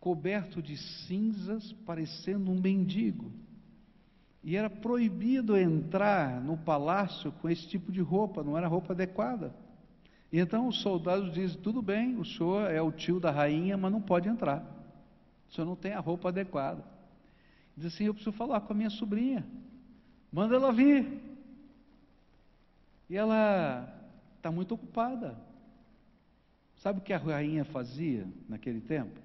coberto 0.00 0.62
de 0.62 0.76
cinzas, 0.76 1.72
parecendo 1.84 2.50
um 2.50 2.58
mendigo. 2.58 3.30
E 4.42 4.56
era 4.56 4.70
proibido 4.70 5.56
entrar 5.56 6.40
no 6.40 6.56
palácio 6.56 7.30
com 7.30 7.48
esse 7.48 7.68
tipo 7.68 7.92
de 7.92 8.00
roupa, 8.00 8.42
não 8.42 8.56
era 8.56 8.66
roupa 8.66 8.94
adequada. 8.94 9.54
E 10.32 10.38
então 10.38 10.66
os 10.66 10.80
soldados 10.80 11.32
dizem: 11.32 11.60
tudo 11.60 11.82
bem, 11.82 12.16
o 12.16 12.24
senhor 12.24 12.70
é 12.70 12.80
o 12.80 12.90
tio 12.90 13.20
da 13.20 13.30
rainha, 13.30 13.76
mas 13.76 13.92
não 13.92 14.00
pode 14.00 14.28
entrar. 14.28 14.64
O 15.48 15.52
senhor 15.52 15.66
não 15.66 15.76
tem 15.76 15.92
a 15.92 16.00
roupa 16.00 16.30
adequada. 16.30 16.82
Diz 17.76 17.86
assim: 17.86 18.04
eu 18.04 18.14
preciso 18.14 18.34
falar 18.34 18.62
com 18.62 18.72
a 18.72 18.76
minha 18.76 18.90
sobrinha. 18.90 19.46
Manda 20.32 20.54
ela 20.54 20.72
vir. 20.72 21.20
E 23.10 23.16
ela 23.16 23.92
está 24.36 24.50
muito 24.50 24.74
ocupada. 24.74 25.36
Sabe 26.76 27.00
o 27.00 27.02
que 27.02 27.12
a 27.12 27.18
rainha 27.18 27.64
fazia 27.64 28.26
naquele 28.48 28.80
tempo? 28.80 29.20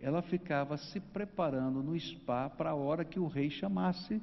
Ela 0.00 0.22
ficava 0.22 0.76
se 0.76 0.98
preparando 0.98 1.82
no 1.82 1.98
spa 1.98 2.48
para 2.48 2.70
a 2.70 2.74
hora 2.74 3.04
que 3.04 3.20
o 3.20 3.26
rei 3.26 3.50
chamasse 3.50 4.20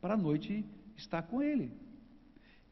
para 0.00 0.14
a 0.14 0.16
noite 0.16 0.64
estar 0.96 1.22
com 1.22 1.42
ele. 1.42 1.72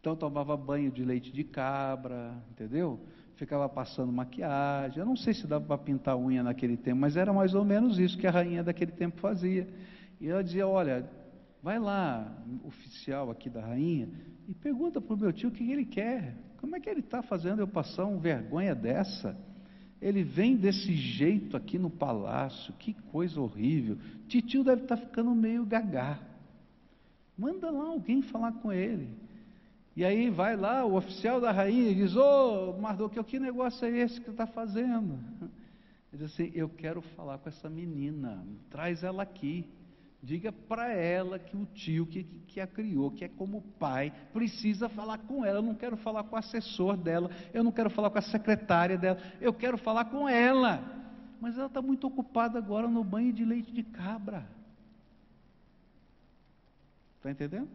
Então 0.00 0.14
tomava 0.14 0.56
banho 0.56 0.90
de 0.90 1.04
leite 1.04 1.32
de 1.32 1.42
cabra, 1.42 2.32
entendeu? 2.50 3.00
Ficava 3.34 3.68
passando 3.68 4.12
maquiagem. 4.12 4.98
Eu 4.98 5.06
não 5.06 5.16
sei 5.16 5.34
se 5.34 5.46
dava 5.46 5.64
para 5.64 5.78
pintar 5.78 6.16
unha 6.16 6.42
naquele 6.42 6.76
tempo, 6.76 7.00
mas 7.00 7.16
era 7.16 7.32
mais 7.32 7.54
ou 7.54 7.64
menos 7.64 7.98
isso 7.98 8.16
que 8.16 8.26
a 8.26 8.30
rainha 8.30 8.62
daquele 8.62 8.92
tempo 8.92 9.20
fazia. 9.20 9.68
E 10.20 10.28
ela 10.28 10.42
dizia: 10.42 10.66
Olha, 10.66 11.08
vai 11.62 11.78
lá, 11.78 12.32
oficial 12.64 13.30
aqui 13.30 13.50
da 13.50 13.60
rainha, 13.60 14.08
e 14.46 14.54
pergunta 14.54 15.00
para 15.00 15.14
o 15.14 15.18
meu 15.18 15.32
tio 15.32 15.48
o 15.48 15.52
que 15.52 15.70
ele 15.70 15.84
quer. 15.84 16.36
Como 16.58 16.74
é 16.76 16.80
que 16.80 16.88
ele 16.88 17.00
está 17.00 17.22
fazendo 17.22 17.60
eu 17.60 17.68
passar 17.68 18.04
uma 18.04 18.18
vergonha 18.18 18.74
dessa? 18.74 19.36
Ele 20.00 20.22
vem 20.22 20.56
desse 20.56 20.94
jeito 20.94 21.56
aqui 21.56 21.78
no 21.78 21.90
palácio, 21.90 22.72
que 22.74 22.94
coisa 23.10 23.40
horrível. 23.40 23.98
Titio 24.28 24.62
deve 24.62 24.82
estar 24.82 24.96
tá 24.96 25.06
ficando 25.06 25.34
meio 25.34 25.64
gagá. 25.64 26.20
Manda 27.36 27.70
lá 27.70 27.86
alguém 27.86 28.22
falar 28.22 28.52
com 28.52 28.72
ele. 28.72 29.08
E 29.96 30.04
aí 30.04 30.30
vai 30.30 30.56
lá 30.56 30.84
o 30.84 30.94
oficial 30.94 31.40
da 31.40 31.50
rainha 31.50 31.90
e 31.90 31.94
diz: 31.94 32.14
Ô 32.14 32.74
oh, 32.76 32.80
Mardoqueu, 32.80 33.24
que 33.24 33.40
negócio 33.40 33.84
é 33.84 33.90
esse 33.98 34.20
que 34.20 34.30
está 34.30 34.46
fazendo? 34.46 35.18
Ele 36.12 36.22
diz 36.22 36.32
assim: 36.32 36.52
Eu 36.54 36.68
quero 36.68 37.02
falar 37.16 37.38
com 37.38 37.48
essa 37.48 37.68
menina, 37.68 38.44
traz 38.70 39.02
ela 39.02 39.24
aqui. 39.24 39.68
Diga 40.20 40.50
para 40.50 40.92
ela 40.92 41.38
que 41.38 41.56
o 41.56 41.64
tio 41.64 42.04
que, 42.04 42.24
que 42.24 42.60
a 42.60 42.66
criou, 42.66 43.10
que 43.10 43.24
é 43.24 43.28
como 43.28 43.62
pai, 43.78 44.12
precisa 44.32 44.88
falar 44.88 45.18
com 45.18 45.44
ela. 45.44 45.58
Eu 45.58 45.62
não 45.62 45.74
quero 45.74 45.96
falar 45.96 46.24
com 46.24 46.34
o 46.34 46.38
assessor 46.38 46.96
dela, 46.96 47.30
eu 47.54 47.62
não 47.62 47.70
quero 47.70 47.88
falar 47.88 48.10
com 48.10 48.18
a 48.18 48.22
secretária 48.22 48.98
dela, 48.98 49.20
eu 49.40 49.52
quero 49.52 49.78
falar 49.78 50.06
com 50.06 50.28
ela. 50.28 50.82
Mas 51.40 51.56
ela 51.56 51.66
está 51.66 51.80
muito 51.80 52.06
ocupada 52.06 52.58
agora 52.58 52.88
no 52.88 53.04
banho 53.04 53.32
de 53.32 53.44
leite 53.44 53.70
de 53.72 53.84
cabra. 53.84 54.44
Está 57.16 57.30
entendendo? 57.30 57.68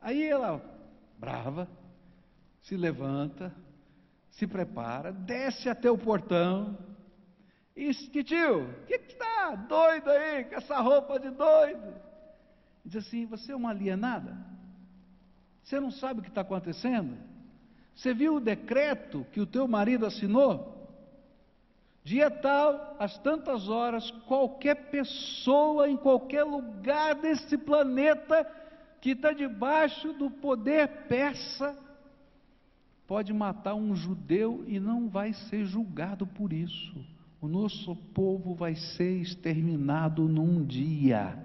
Aí 0.00 0.22
ela, 0.22 0.62
brava, 1.18 1.68
se 2.62 2.76
levanta, 2.76 3.54
se 4.30 4.46
prepara, 4.46 5.12
desce 5.12 5.68
até 5.68 5.90
o 5.90 5.98
portão, 5.98 6.78
e 7.80 8.22
tio, 8.22 8.64
o 8.64 8.86
que 8.86 8.94
está 8.94 9.54
doido 9.54 10.10
aí 10.10 10.44
com 10.44 10.54
essa 10.56 10.78
roupa 10.80 11.18
de 11.18 11.30
doido? 11.30 11.94
Diz 12.84 12.96
assim: 12.96 13.24
você 13.24 13.52
é 13.52 13.56
uma 13.56 13.70
alienada? 13.70 14.36
Você 15.62 15.80
não 15.80 15.90
sabe 15.90 16.20
o 16.20 16.22
que 16.22 16.28
está 16.28 16.42
acontecendo? 16.42 17.16
Você 17.94 18.12
viu 18.12 18.34
o 18.34 18.40
decreto 18.40 19.26
que 19.32 19.40
o 19.40 19.46
teu 19.46 19.66
marido 19.66 20.04
assinou? 20.04 20.78
Dia 22.04 22.30
tal, 22.30 22.96
às 22.98 23.18
tantas 23.18 23.68
horas, 23.68 24.10
qualquer 24.26 24.90
pessoa 24.90 25.88
em 25.88 25.96
qualquer 25.96 26.44
lugar 26.44 27.14
desse 27.14 27.56
planeta 27.56 28.44
que 29.00 29.10
está 29.10 29.32
debaixo 29.32 30.12
do 30.12 30.30
poder 30.30 31.06
persa 31.08 31.76
pode 33.06 33.32
matar 33.32 33.74
um 33.74 33.94
judeu 33.94 34.64
e 34.66 34.78
não 34.78 35.08
vai 35.08 35.32
ser 35.32 35.64
julgado 35.64 36.26
por 36.26 36.52
isso 36.52 36.94
o 37.40 37.48
nosso 37.48 37.96
povo 38.14 38.54
vai 38.54 38.74
ser 38.74 39.20
exterminado 39.20 40.28
num 40.28 40.64
dia. 40.64 41.38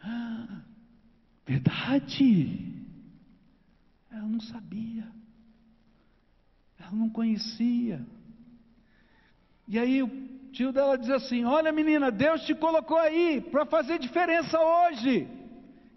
Ah, 0.00 0.62
verdade. 1.44 2.74
Ela 4.10 4.26
não 4.26 4.40
sabia. 4.40 5.06
Ela 6.78 6.92
não 6.92 7.10
conhecia. 7.10 8.04
E 9.68 9.78
aí 9.78 10.02
o 10.02 10.08
tio 10.52 10.72
dela 10.72 10.96
diz 10.96 11.10
assim: 11.10 11.44
Olha 11.44 11.70
menina, 11.70 12.10
Deus 12.10 12.42
te 12.46 12.54
colocou 12.54 12.96
aí 12.96 13.40
para 13.40 13.66
fazer 13.66 13.98
diferença 13.98 14.58
hoje. 14.58 15.28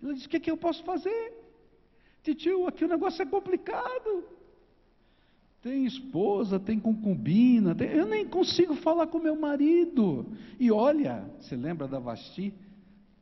Ela 0.03 0.13
diz: 0.13 0.25
O 0.25 0.29
que, 0.29 0.39
que 0.39 0.51
eu 0.51 0.57
posso 0.57 0.83
fazer? 0.83 1.39
Tio, 2.21 2.67
aqui 2.67 2.85
o 2.85 2.89
negócio 2.89 3.23
é 3.23 3.25
complicado 3.25 4.38
tem 5.61 5.85
esposa, 5.85 6.59
tem 6.59 6.79
concubina, 6.79 7.75
tem... 7.75 7.89
eu 7.89 8.05
nem 8.05 8.25
consigo 8.27 8.75
falar 8.75 9.07
com 9.07 9.19
meu 9.19 9.35
marido. 9.35 10.25
E 10.59 10.71
olha, 10.71 11.29
você 11.39 11.55
lembra 11.55 11.87
da 11.87 11.99
Vasti? 11.99 12.53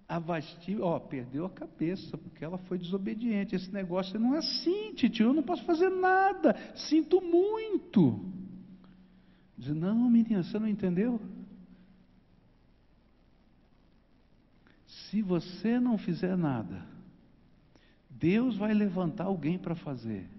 A 0.08 0.20
Vasti, 0.20 0.78
ó, 0.80 1.00
perdeu 1.00 1.46
a 1.46 1.50
cabeça, 1.50 2.18
porque 2.18 2.46
ela 2.46 2.58
foi 2.60 2.78
desobediente. 2.78 3.56
Esse 3.56 3.72
negócio 3.74 4.20
não 4.20 4.36
é 4.36 4.38
assim, 4.38 4.94
tio, 4.94 5.28
eu 5.28 5.34
não 5.34 5.44
posso 5.44 5.64
fazer 5.66 5.90
nada, 5.90 6.56
sinto 6.76 7.20
muito. 7.22 8.24
Diz, 9.58 9.76
não, 9.76 10.10
menina, 10.10 10.44
você 10.44 10.60
não 10.60 10.68
entendeu? 10.68 11.20
Se 14.86 15.22
você 15.22 15.80
não 15.80 15.98
fizer 15.98 16.38
nada, 16.38 16.86
Deus 18.10 18.56
vai 18.56 18.74
levantar 18.74 19.26
alguém 19.26 19.58
para 19.58 19.76
fazer 19.76 20.30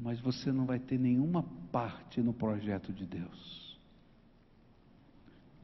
mas 0.00 0.18
você 0.18 0.50
não 0.50 0.64
vai 0.64 0.78
ter 0.78 0.98
nenhuma 0.98 1.44
parte 1.70 2.22
no 2.22 2.32
projeto 2.32 2.92
de 2.92 3.04
Deus. 3.04 3.78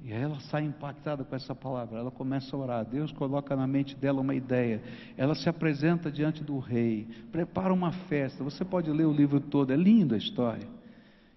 E 0.04 0.12
aí 0.12 0.20
ela 0.20 0.38
sai 0.40 0.64
impactada 0.64 1.24
com 1.24 1.34
essa 1.34 1.54
palavra, 1.54 1.98
ela 1.98 2.10
começa 2.10 2.54
a 2.54 2.58
orar, 2.58 2.84
Deus 2.84 3.10
coloca 3.12 3.56
na 3.56 3.66
mente 3.66 3.96
dela 3.96 4.20
uma 4.20 4.34
ideia, 4.34 4.82
ela 5.16 5.34
se 5.34 5.48
apresenta 5.48 6.12
diante 6.12 6.44
do 6.44 6.58
rei, 6.58 7.08
prepara 7.32 7.72
uma 7.72 7.90
festa, 7.90 8.44
você 8.44 8.62
pode 8.62 8.90
ler 8.90 9.06
o 9.06 9.12
livro 9.12 9.40
todo, 9.40 9.72
é 9.72 9.76
linda 9.76 10.14
a 10.14 10.18
história. 10.18 10.68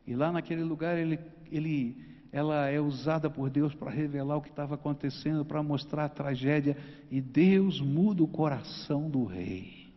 E 0.06 0.14
lá 0.14 0.32
naquele 0.32 0.64
lugar 0.64 0.98
ele, 0.98 1.18
ele, 1.50 2.06
ela 2.34 2.68
é 2.68 2.82
usada 2.82 3.30
por 3.30 3.50
Deus 3.50 3.74
para 3.74 3.90
revelar 3.90 4.36
o 4.36 4.42
que 4.42 4.50
estava 4.50 4.76
acontecendo, 4.76 5.46
para 5.46 5.64
mostrar 5.64 6.06
a 6.06 6.10
tragédia, 6.10 6.76
e 7.10 7.22
Deus 7.22 7.80
muda 7.80 8.22
o 8.22 8.28
coração 8.28 9.10
do 9.10 9.24
rei. 9.24 9.88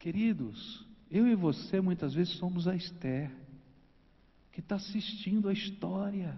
Queridos, 0.00 0.85
eu 1.10 1.26
e 1.26 1.34
você 1.34 1.80
muitas 1.80 2.14
vezes 2.14 2.34
somos 2.34 2.66
a 2.66 2.74
Esther, 2.74 3.30
que 4.52 4.60
está 4.60 4.76
assistindo 4.76 5.48
a 5.48 5.52
história, 5.52 6.36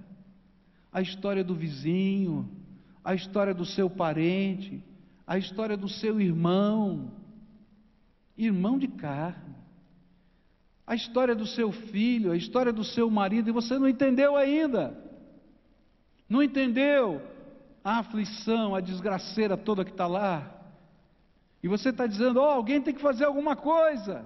a 0.92 1.00
história 1.00 1.42
do 1.42 1.54
vizinho, 1.54 2.48
a 3.04 3.14
história 3.14 3.54
do 3.54 3.64
seu 3.64 3.88
parente, 3.88 4.82
a 5.26 5.38
história 5.38 5.76
do 5.76 5.88
seu 5.88 6.20
irmão, 6.20 7.10
irmão 8.36 8.78
de 8.78 8.88
carne, 8.88 9.54
a 10.86 10.94
história 10.94 11.34
do 11.34 11.46
seu 11.46 11.70
filho, 11.70 12.32
a 12.32 12.36
história 12.36 12.72
do 12.72 12.84
seu 12.84 13.10
marido, 13.10 13.48
e 13.48 13.52
você 13.52 13.78
não 13.78 13.88
entendeu 13.88 14.36
ainda, 14.36 14.98
não 16.28 16.42
entendeu 16.42 17.22
a 17.84 17.98
aflição, 17.98 18.74
a 18.74 18.80
desgraceira 18.80 19.56
toda 19.56 19.84
que 19.84 19.90
está 19.90 20.06
lá, 20.06 20.58
e 21.62 21.68
você 21.68 21.90
está 21.90 22.06
dizendo: 22.06 22.40
oh, 22.40 22.44
alguém 22.44 22.80
tem 22.80 22.94
que 22.94 23.00
fazer 23.00 23.24
alguma 23.24 23.56
coisa. 23.56 24.24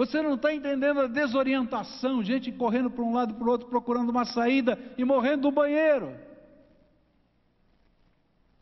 Você 0.00 0.22
não 0.22 0.32
está 0.32 0.54
entendendo 0.54 1.00
a 1.00 1.06
desorientação, 1.06 2.24
gente 2.24 2.50
correndo 2.50 2.90
para 2.90 3.04
um 3.04 3.12
lado 3.12 3.32
e 3.32 3.34
para 3.34 3.46
o 3.46 3.50
outro, 3.50 3.68
procurando 3.68 4.08
uma 4.08 4.24
saída 4.24 4.78
e 4.96 5.04
morrendo 5.04 5.42
no 5.42 5.52
banheiro. 5.52 6.16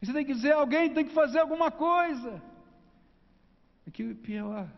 Você 0.03 0.13
tem 0.13 0.25
que 0.25 0.35
dizer, 0.35 0.51
alguém 0.51 0.93
tem 0.93 1.05
que 1.05 1.15
fazer 1.15 1.39
alguma 1.39 1.71
coisa. 1.71 2.43
É 3.87 3.91
que 3.93 4.17
pior, 4.17 4.69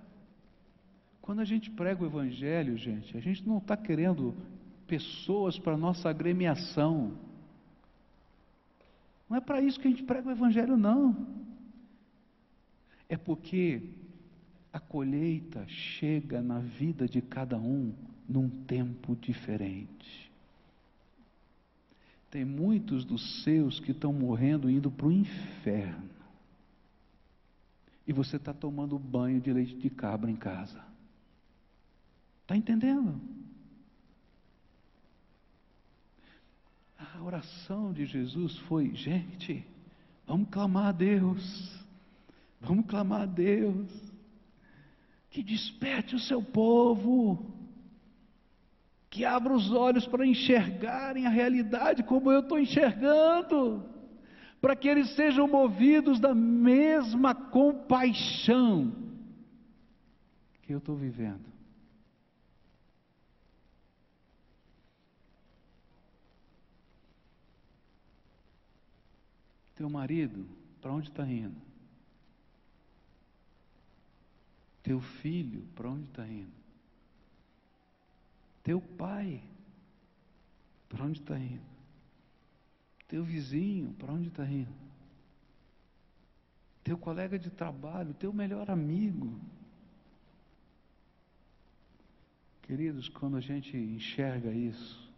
quando 1.22 1.40
a 1.40 1.46
gente 1.46 1.70
prega 1.70 2.02
o 2.02 2.06
Evangelho, 2.06 2.76
gente, 2.76 3.16
a 3.16 3.20
gente 3.20 3.48
não 3.48 3.56
está 3.56 3.74
querendo 3.74 4.36
pessoas 4.86 5.58
para 5.58 5.78
nossa 5.78 6.10
agremiação. 6.10 7.16
Não 9.30 9.38
é 9.38 9.40
para 9.40 9.62
isso 9.62 9.80
que 9.80 9.88
a 9.88 9.90
gente 9.90 10.02
prega 10.02 10.28
o 10.28 10.32
Evangelho, 10.32 10.76
não. 10.76 11.26
É 13.08 13.16
porque 13.16 13.98
a 14.72 14.78
colheita 14.78 15.66
chega 15.66 16.40
na 16.40 16.60
vida 16.60 17.08
de 17.08 17.20
cada 17.20 17.58
um 17.58 17.92
num 18.28 18.48
tempo 18.48 19.16
diferente. 19.16 20.30
Tem 22.30 22.44
muitos 22.44 23.04
dos 23.04 23.42
seus 23.42 23.80
que 23.80 23.90
estão 23.90 24.12
morrendo 24.12 24.70
indo 24.70 24.90
para 24.90 25.06
o 25.06 25.12
inferno. 25.12 26.08
E 28.06 28.12
você 28.12 28.36
está 28.36 28.54
tomando 28.54 28.98
banho 28.98 29.40
de 29.40 29.52
leite 29.52 29.76
de 29.76 29.90
cabra 29.90 30.30
em 30.30 30.36
casa. 30.36 30.80
Está 32.42 32.56
entendendo? 32.56 33.20
A 36.96 37.22
oração 37.22 37.92
de 37.92 38.06
Jesus 38.06 38.56
foi: 38.60 38.94
gente, 38.94 39.64
vamos 40.26 40.48
clamar 40.50 40.86
a 40.86 40.92
Deus, 40.92 41.84
vamos 42.60 42.86
clamar 42.86 43.22
a 43.22 43.26
Deus, 43.26 44.09
que 45.30 45.42
desperte 45.42 46.16
o 46.16 46.18
seu 46.18 46.42
povo, 46.42 47.54
que 49.08 49.24
abra 49.24 49.52
os 49.52 49.70
olhos 49.70 50.06
para 50.06 50.26
enxergarem 50.26 51.24
a 51.24 51.30
realidade 51.30 52.02
como 52.02 52.32
eu 52.32 52.40
estou 52.40 52.58
enxergando, 52.58 53.84
para 54.60 54.74
que 54.74 54.88
eles 54.88 55.14
sejam 55.14 55.46
movidos 55.46 56.18
da 56.18 56.34
mesma 56.34 57.34
compaixão 57.34 58.92
que 60.62 60.72
eu 60.72 60.78
estou 60.78 60.96
vivendo. 60.96 61.48
Teu 69.76 69.88
marido, 69.88 70.46
para 70.80 70.92
onde 70.92 71.08
está 71.08 71.26
indo? 71.26 71.69
Teu 74.90 75.00
filho, 75.00 75.62
para 75.76 75.88
onde 75.88 76.08
está 76.08 76.26
indo? 76.26 76.50
Teu 78.64 78.80
pai, 78.80 79.40
para 80.88 81.04
onde 81.04 81.20
está 81.20 81.38
indo? 81.38 81.62
Teu 83.06 83.22
vizinho, 83.22 83.94
para 83.94 84.12
onde 84.12 84.26
está 84.26 84.44
indo? 84.44 84.74
Teu 86.82 86.98
colega 86.98 87.38
de 87.38 87.50
trabalho, 87.50 88.14
teu 88.14 88.32
melhor 88.32 88.68
amigo. 88.68 89.40
Queridos, 92.62 93.08
quando 93.10 93.36
a 93.36 93.40
gente 93.40 93.76
enxerga 93.76 94.50
isso, 94.50 95.08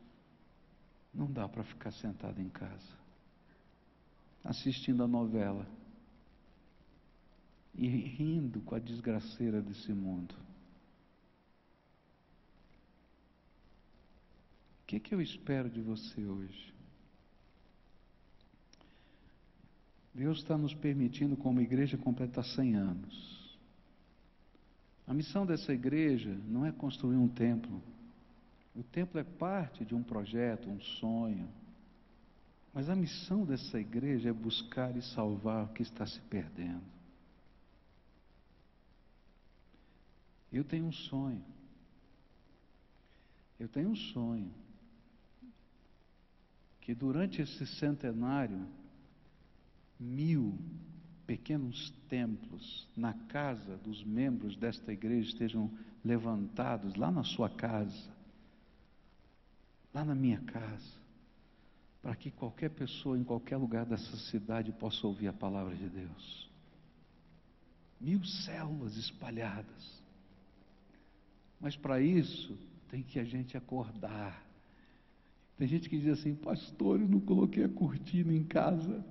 não 1.14 1.32
dá 1.32 1.48
para 1.48 1.64
ficar 1.64 1.92
sentado 1.92 2.42
em 2.42 2.50
casa 2.50 3.00
assistindo 4.44 5.02
a 5.02 5.08
novela 5.08 5.66
e 7.74 7.86
rindo 7.88 8.60
com 8.60 8.74
a 8.74 8.78
desgraceira 8.78 9.60
desse 9.62 9.92
mundo. 9.92 10.34
O 14.82 14.86
que, 14.86 15.00
que 15.00 15.14
eu 15.14 15.20
espero 15.20 15.70
de 15.70 15.80
você 15.80 16.24
hoje? 16.24 16.72
Deus 20.14 20.38
está 20.38 20.58
nos 20.58 20.74
permitindo, 20.74 21.36
como 21.36 21.60
igreja, 21.60 21.96
completar 21.96 22.44
100 22.44 22.74
anos. 22.76 23.58
A 25.06 25.14
missão 25.14 25.46
dessa 25.46 25.72
igreja 25.72 26.38
não 26.46 26.66
é 26.66 26.72
construir 26.72 27.16
um 27.16 27.28
templo. 27.28 27.82
O 28.74 28.82
templo 28.82 29.18
é 29.18 29.24
parte 29.24 29.84
de 29.84 29.94
um 29.94 30.02
projeto, 30.02 30.68
um 30.68 30.80
sonho, 30.80 31.48
mas 32.72 32.88
a 32.88 32.96
missão 32.96 33.44
dessa 33.44 33.78
igreja 33.78 34.30
é 34.30 34.32
buscar 34.32 34.96
e 34.96 35.02
salvar 35.02 35.64
o 35.64 35.72
que 35.72 35.82
está 35.82 36.06
se 36.06 36.20
perdendo. 36.22 36.82
Eu 40.52 40.64
tenho 40.64 40.86
um 40.86 40.92
sonho. 40.92 41.44
Eu 43.58 43.68
tenho 43.68 43.90
um 43.90 43.96
sonho. 43.96 44.52
Que 46.80 46.94
durante 46.94 47.40
esse 47.40 47.66
centenário, 47.78 48.66
mil 49.98 50.58
pequenos 51.26 51.90
templos 52.08 52.88
na 52.96 53.14
casa 53.14 53.76
dos 53.78 54.04
membros 54.04 54.56
desta 54.56 54.92
igreja 54.92 55.30
estejam 55.30 55.70
levantados 56.04 56.96
lá 56.96 57.10
na 57.10 57.22
sua 57.22 57.48
casa, 57.48 58.10
lá 59.94 60.04
na 60.04 60.14
minha 60.14 60.40
casa 60.40 61.02
para 62.02 62.16
que 62.16 62.32
qualquer 62.32 62.70
pessoa 62.70 63.16
em 63.16 63.22
qualquer 63.22 63.56
lugar 63.56 63.86
dessa 63.86 64.16
cidade 64.16 64.72
possa 64.72 65.06
ouvir 65.06 65.28
a 65.28 65.32
palavra 65.32 65.76
de 65.76 65.88
Deus. 65.88 66.50
Mil 68.00 68.22
células 68.24 68.96
espalhadas. 68.96 70.01
Mas 71.62 71.76
para 71.76 72.00
isso 72.02 72.58
tem 72.90 73.04
que 73.04 73.20
a 73.20 73.24
gente 73.24 73.56
acordar. 73.56 74.44
Tem 75.56 75.68
gente 75.68 75.88
que 75.88 75.96
diz 75.96 76.18
assim, 76.18 76.34
pastor, 76.34 77.00
eu 77.00 77.08
não 77.08 77.20
coloquei 77.20 77.62
a 77.62 77.68
cortina 77.68 78.34
em 78.34 78.42
casa. 78.42 79.04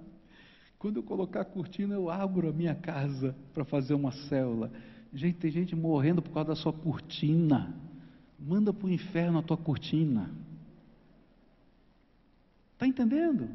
Quando 0.78 0.98
eu 0.98 1.04
colocar 1.04 1.42
a 1.42 1.46
cortina, 1.46 1.96
eu 1.96 2.10
abro 2.10 2.50
a 2.50 2.52
minha 2.52 2.76
casa 2.76 3.34
para 3.54 3.64
fazer 3.64 3.94
uma 3.94 4.12
célula. 4.12 4.70
Gente, 5.14 5.38
tem 5.38 5.50
gente 5.50 5.76
morrendo 5.76 6.22
por 6.22 6.34
causa 6.34 6.50
da 6.50 6.56
sua 6.56 6.74
cortina. 6.74 7.74
Manda 8.38 8.74
para 8.74 8.88
o 8.88 8.92
inferno 8.92 9.40
a 9.40 9.44
tua 9.44 9.58
cortina. 9.58 10.30
Está 12.74 12.86
entendendo? 12.86 13.50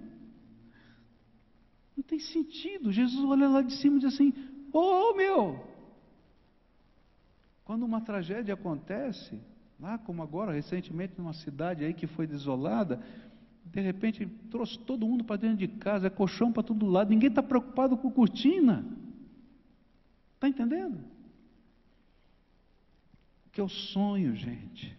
Não 1.94 2.02
tem 2.02 2.18
sentido. 2.18 2.92
Jesus 2.92 3.22
olha 3.28 3.48
lá 3.48 3.60
de 3.60 3.74
cima 3.74 3.96
e 3.96 4.00
diz 4.00 4.14
assim: 4.14 4.32
Ô 4.72 4.78
oh, 4.78 5.16
meu! 5.16 5.65
Quando 7.66 7.84
uma 7.84 8.00
tragédia 8.00 8.54
acontece, 8.54 9.40
lá 9.80 9.98
como 9.98 10.22
agora, 10.22 10.52
recentemente, 10.52 11.14
numa 11.18 11.32
cidade 11.32 11.84
aí 11.84 11.92
que 11.92 12.06
foi 12.06 12.24
desolada, 12.24 13.02
de 13.64 13.80
repente 13.80 14.24
trouxe 14.48 14.78
todo 14.78 15.04
mundo 15.04 15.24
para 15.24 15.34
dentro 15.34 15.56
de 15.56 15.66
casa, 15.66 16.06
é 16.06 16.10
colchão 16.10 16.52
para 16.52 16.62
todo 16.62 16.86
lado, 16.86 17.10
ninguém 17.10 17.28
está 17.28 17.42
preocupado 17.42 17.96
com 17.96 18.08
cortina. 18.08 18.86
Está 20.36 20.48
entendendo? 20.48 21.00
O 23.46 23.50
que 23.50 23.60
é 23.60 23.64
o 23.64 23.68
sonho, 23.68 24.36
gente, 24.36 24.96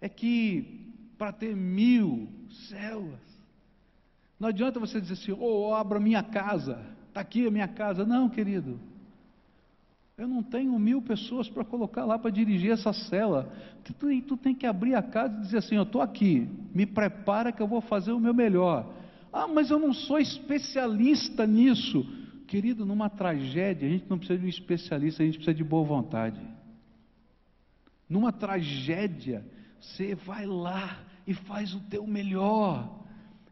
é 0.00 0.08
que 0.08 0.90
para 1.18 1.34
ter 1.34 1.54
mil 1.54 2.30
células. 2.70 3.20
Não 4.40 4.48
adianta 4.48 4.80
você 4.80 4.98
dizer 5.02 5.12
assim, 5.12 5.36
oh, 5.38 5.74
abra 5.74 6.00
minha 6.00 6.22
casa, 6.22 6.82
está 7.08 7.20
aqui 7.20 7.46
a 7.46 7.50
minha 7.50 7.68
casa. 7.68 8.06
Não, 8.06 8.30
querido. 8.30 8.80
Eu 10.18 10.26
não 10.26 10.42
tenho 10.42 10.76
mil 10.80 11.00
pessoas 11.00 11.48
para 11.48 11.64
colocar 11.64 12.04
lá 12.04 12.18
para 12.18 12.32
dirigir 12.32 12.72
essa 12.72 12.92
cela. 12.92 13.52
Tu, 13.84 13.94
tu, 14.22 14.36
tem 14.36 14.52
que 14.52 14.66
abrir 14.66 14.96
a 14.96 15.02
casa 15.02 15.32
e 15.32 15.40
dizer 15.42 15.58
assim: 15.58 15.76
Eu 15.76 15.84
estou 15.84 16.02
aqui, 16.02 16.48
me 16.74 16.84
prepara 16.84 17.52
que 17.52 17.62
eu 17.62 17.68
vou 17.68 17.80
fazer 17.80 18.10
o 18.10 18.18
meu 18.18 18.34
melhor. 18.34 18.92
Ah, 19.32 19.46
mas 19.46 19.70
eu 19.70 19.78
não 19.78 19.94
sou 19.94 20.18
especialista 20.18 21.46
nisso. 21.46 22.04
Querido, 22.48 22.84
numa 22.84 23.08
tragédia, 23.08 23.86
a 23.86 23.90
gente 23.92 24.06
não 24.10 24.18
precisa 24.18 24.40
de 24.40 24.46
um 24.46 24.48
especialista, 24.48 25.22
a 25.22 25.26
gente 25.26 25.36
precisa 25.36 25.54
de 25.54 25.62
boa 25.62 25.84
vontade. 25.86 26.40
Numa 28.08 28.32
tragédia, 28.32 29.46
você 29.80 30.16
vai 30.16 30.46
lá 30.46 30.98
e 31.28 31.32
faz 31.32 31.72
o 31.74 31.80
teu 31.88 32.04
melhor. 32.04 33.04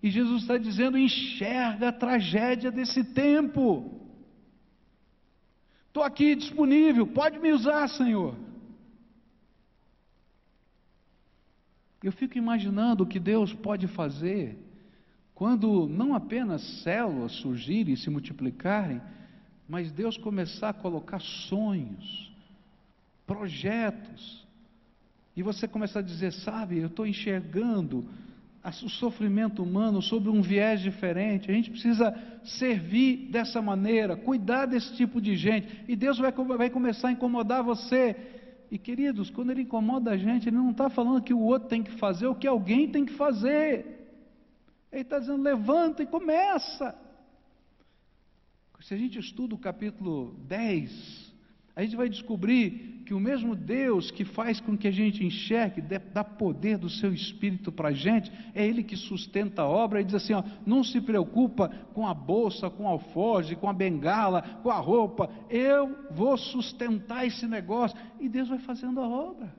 E 0.02 0.10
Jesus 0.10 0.42
está 0.42 0.58
dizendo: 0.58 0.98
enxerga 0.98 1.90
a 1.90 1.92
tragédia 1.92 2.72
desse 2.72 3.04
tempo. 3.04 4.05
Estou 5.96 6.04
aqui 6.04 6.34
disponível, 6.34 7.06
pode 7.06 7.38
me 7.38 7.50
usar, 7.50 7.88
Senhor. 7.88 8.36
Eu 12.02 12.12
fico 12.12 12.36
imaginando 12.36 13.02
o 13.02 13.06
que 13.06 13.18
Deus 13.18 13.54
pode 13.54 13.88
fazer 13.88 14.58
quando 15.34 15.88
não 15.88 16.14
apenas 16.14 16.82
células 16.82 17.32
surgirem 17.36 17.94
e 17.94 17.96
se 17.96 18.10
multiplicarem, 18.10 19.00
mas 19.66 19.90
Deus 19.90 20.18
começar 20.18 20.68
a 20.68 20.74
colocar 20.74 21.18
sonhos, 21.18 22.30
projetos, 23.26 24.46
e 25.34 25.42
você 25.42 25.66
começa 25.66 26.00
a 26.00 26.02
dizer: 26.02 26.30
sabe, 26.30 26.76
eu 26.76 26.88
estou 26.88 27.06
enxergando 27.06 28.06
o 28.82 28.88
sofrimento 28.88 29.62
humano 29.62 30.02
sob 30.02 30.28
um 30.28 30.42
viés 30.42 30.80
diferente. 30.80 31.50
A 31.50 31.54
gente 31.54 31.70
precisa 31.70 32.12
servir 32.44 33.28
dessa 33.30 33.62
maneira, 33.62 34.16
cuidar 34.16 34.66
desse 34.66 34.94
tipo 34.96 35.20
de 35.20 35.36
gente. 35.36 35.84
E 35.86 35.94
Deus 35.94 36.18
vai, 36.18 36.32
vai 36.32 36.70
começar 36.70 37.08
a 37.08 37.12
incomodar 37.12 37.62
você. 37.62 38.16
E 38.70 38.76
queridos, 38.76 39.30
quando 39.30 39.50
Ele 39.50 39.62
incomoda 39.62 40.10
a 40.10 40.16
gente, 40.16 40.48
Ele 40.48 40.56
não 40.56 40.72
está 40.72 40.90
falando 40.90 41.22
que 41.22 41.32
o 41.32 41.40
outro 41.40 41.68
tem 41.68 41.82
que 41.82 41.92
fazer 41.92 42.26
o 42.26 42.34
que 42.34 42.46
alguém 42.46 42.88
tem 42.88 43.04
que 43.04 43.12
fazer. 43.12 43.86
Ele 44.90 45.02
está 45.02 45.18
dizendo: 45.18 45.42
levanta 45.42 46.02
e 46.02 46.06
começa. 46.06 46.94
Se 48.80 48.94
a 48.94 48.96
gente 48.96 49.18
estuda 49.18 49.54
o 49.54 49.58
capítulo 49.58 50.34
10, 50.46 51.34
a 51.74 51.82
gente 51.82 51.96
vai 51.96 52.08
descobrir 52.08 52.95
que 53.06 53.14
o 53.14 53.20
mesmo 53.20 53.54
Deus 53.54 54.10
que 54.10 54.24
faz 54.24 54.60
com 54.60 54.76
que 54.76 54.88
a 54.88 54.90
gente 54.90 55.24
enxergue, 55.24 55.80
dá 55.80 56.24
poder 56.24 56.76
do 56.76 56.90
seu 56.90 57.14
espírito 57.14 57.70
para 57.70 57.90
a 57.90 57.92
gente, 57.92 58.32
é 58.52 58.66
Ele 58.66 58.82
que 58.82 58.96
sustenta 58.96 59.62
a 59.62 59.68
obra 59.68 60.00
e 60.00 60.04
diz 60.04 60.16
assim: 60.16 60.32
ó, 60.32 60.42
não 60.66 60.82
se 60.82 61.00
preocupa 61.00 61.68
com 61.94 62.04
a 62.04 62.12
bolsa, 62.12 62.68
com 62.68 62.82
o 62.82 62.88
alforge, 62.88 63.54
com 63.54 63.68
a 63.68 63.72
bengala, 63.72 64.42
com 64.60 64.70
a 64.70 64.78
roupa, 64.78 65.30
eu 65.48 66.08
vou 66.10 66.36
sustentar 66.36 67.24
esse 67.24 67.46
negócio. 67.46 67.96
E 68.18 68.28
Deus 68.28 68.48
vai 68.48 68.58
fazendo 68.58 69.00
a 69.00 69.08
obra, 69.08 69.54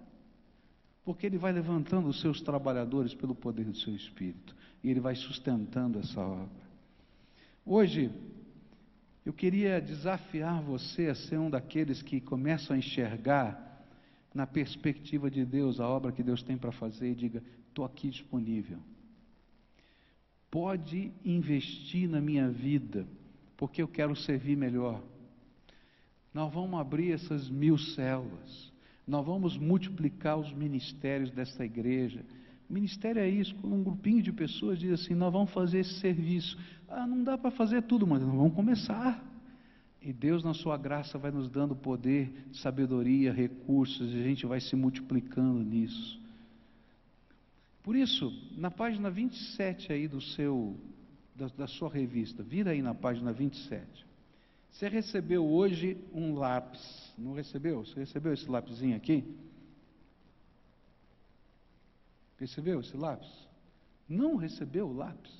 porque 1.05 1.25
Ele 1.25 1.37
vai 1.37 1.53
levantando 1.53 2.09
os 2.09 2.19
seus 2.19 2.41
trabalhadores 2.41 3.13
pelo 3.13 3.33
poder 3.33 3.63
do 3.63 3.77
seu 3.77 3.95
espírito, 3.95 4.53
e 4.83 4.89
Ele 4.89 4.99
vai 4.99 5.15
sustentando 5.15 5.99
essa 5.99 6.19
obra. 6.19 6.67
Hoje, 7.65 8.11
eu 9.27 9.33
queria 9.33 9.81
desafiar 9.81 10.61
você 10.61 11.07
a 11.07 11.15
ser 11.15 11.37
um 11.37 11.49
daqueles 11.49 12.01
que 12.01 12.21
começam 12.21 12.73
a 12.73 12.79
enxergar 12.79 13.85
na 14.33 14.47
perspectiva 14.47 15.29
de 15.29 15.43
Deus 15.43 15.81
a 15.81 15.87
obra 15.89 16.13
que 16.13 16.23
Deus 16.23 16.41
tem 16.41 16.57
para 16.57 16.71
fazer 16.71 17.11
e 17.11 17.15
diga: 17.15 17.43
estou 17.67 17.83
aqui 17.83 18.09
disponível. 18.09 18.79
pode 20.49 21.11
investir 21.25 22.07
na 22.07 22.21
minha 22.21 22.47
vida, 22.47 23.05
porque 23.57 23.81
eu 23.81 23.87
quero 23.89 24.15
servir 24.15 24.55
melhor. 24.55 25.03
Nós 26.33 26.53
vamos 26.53 26.79
abrir 26.79 27.11
essas 27.11 27.49
mil 27.49 27.77
células, 27.77 28.71
nós 29.05 29.25
vamos 29.25 29.57
multiplicar 29.57 30.39
os 30.39 30.53
ministérios 30.53 31.31
desta 31.31 31.65
igreja. 31.65 32.23
Ministério 32.69 33.21
é 33.21 33.29
isso, 33.29 33.55
quando 33.55 33.75
um 33.75 33.83
grupinho 33.83 34.21
de 34.21 34.31
pessoas 34.33 34.77
diz 34.77 34.91
assim: 34.91 35.15
nós 35.15 35.31
vamos 35.31 35.51
fazer 35.51 35.79
esse 35.79 35.99
serviço. 35.99 36.57
Ah, 36.87 37.07
não 37.07 37.23
dá 37.23 37.37
para 37.37 37.51
fazer 37.51 37.83
tudo, 37.83 38.05
mas 38.05 38.21
nós 38.21 38.35
vamos 38.35 38.53
começar. 38.53 39.23
E 40.01 40.13
Deus, 40.13 40.43
na 40.43 40.53
sua 40.53 40.77
graça, 40.77 41.17
vai 41.17 41.31
nos 41.31 41.49
dando 41.49 41.75
poder, 41.75 42.31
sabedoria, 42.53 43.33
recursos, 43.33 44.13
e 44.13 44.19
a 44.19 44.23
gente 44.23 44.45
vai 44.45 44.59
se 44.59 44.75
multiplicando 44.75 45.59
nisso. 45.59 46.21
Por 47.83 47.95
isso, 47.95 48.33
na 48.57 48.69
página 48.69 49.09
27 49.09 49.93
aí 49.93 50.07
do 50.07 50.19
seu, 50.19 50.77
da, 51.35 51.47
da 51.47 51.67
sua 51.67 51.89
revista, 51.89 52.43
vira 52.43 52.71
aí 52.71 52.81
na 52.81 52.93
página 52.93 53.31
27. 53.31 54.05
Você 54.69 54.89
recebeu 54.89 55.45
hoje 55.45 55.97
um 56.13 56.35
lápis, 56.35 57.13
não 57.17 57.33
recebeu? 57.33 57.85
Você 57.85 57.99
recebeu 57.99 58.33
esse 58.33 58.49
lápisinho 58.49 58.95
aqui? 58.95 59.23
Recebeu 62.37 62.79
esse 62.79 62.95
lápis? 62.95 63.29
Não 64.07 64.35
recebeu 64.35 64.87
o 64.87 64.93
lápis? 64.93 65.33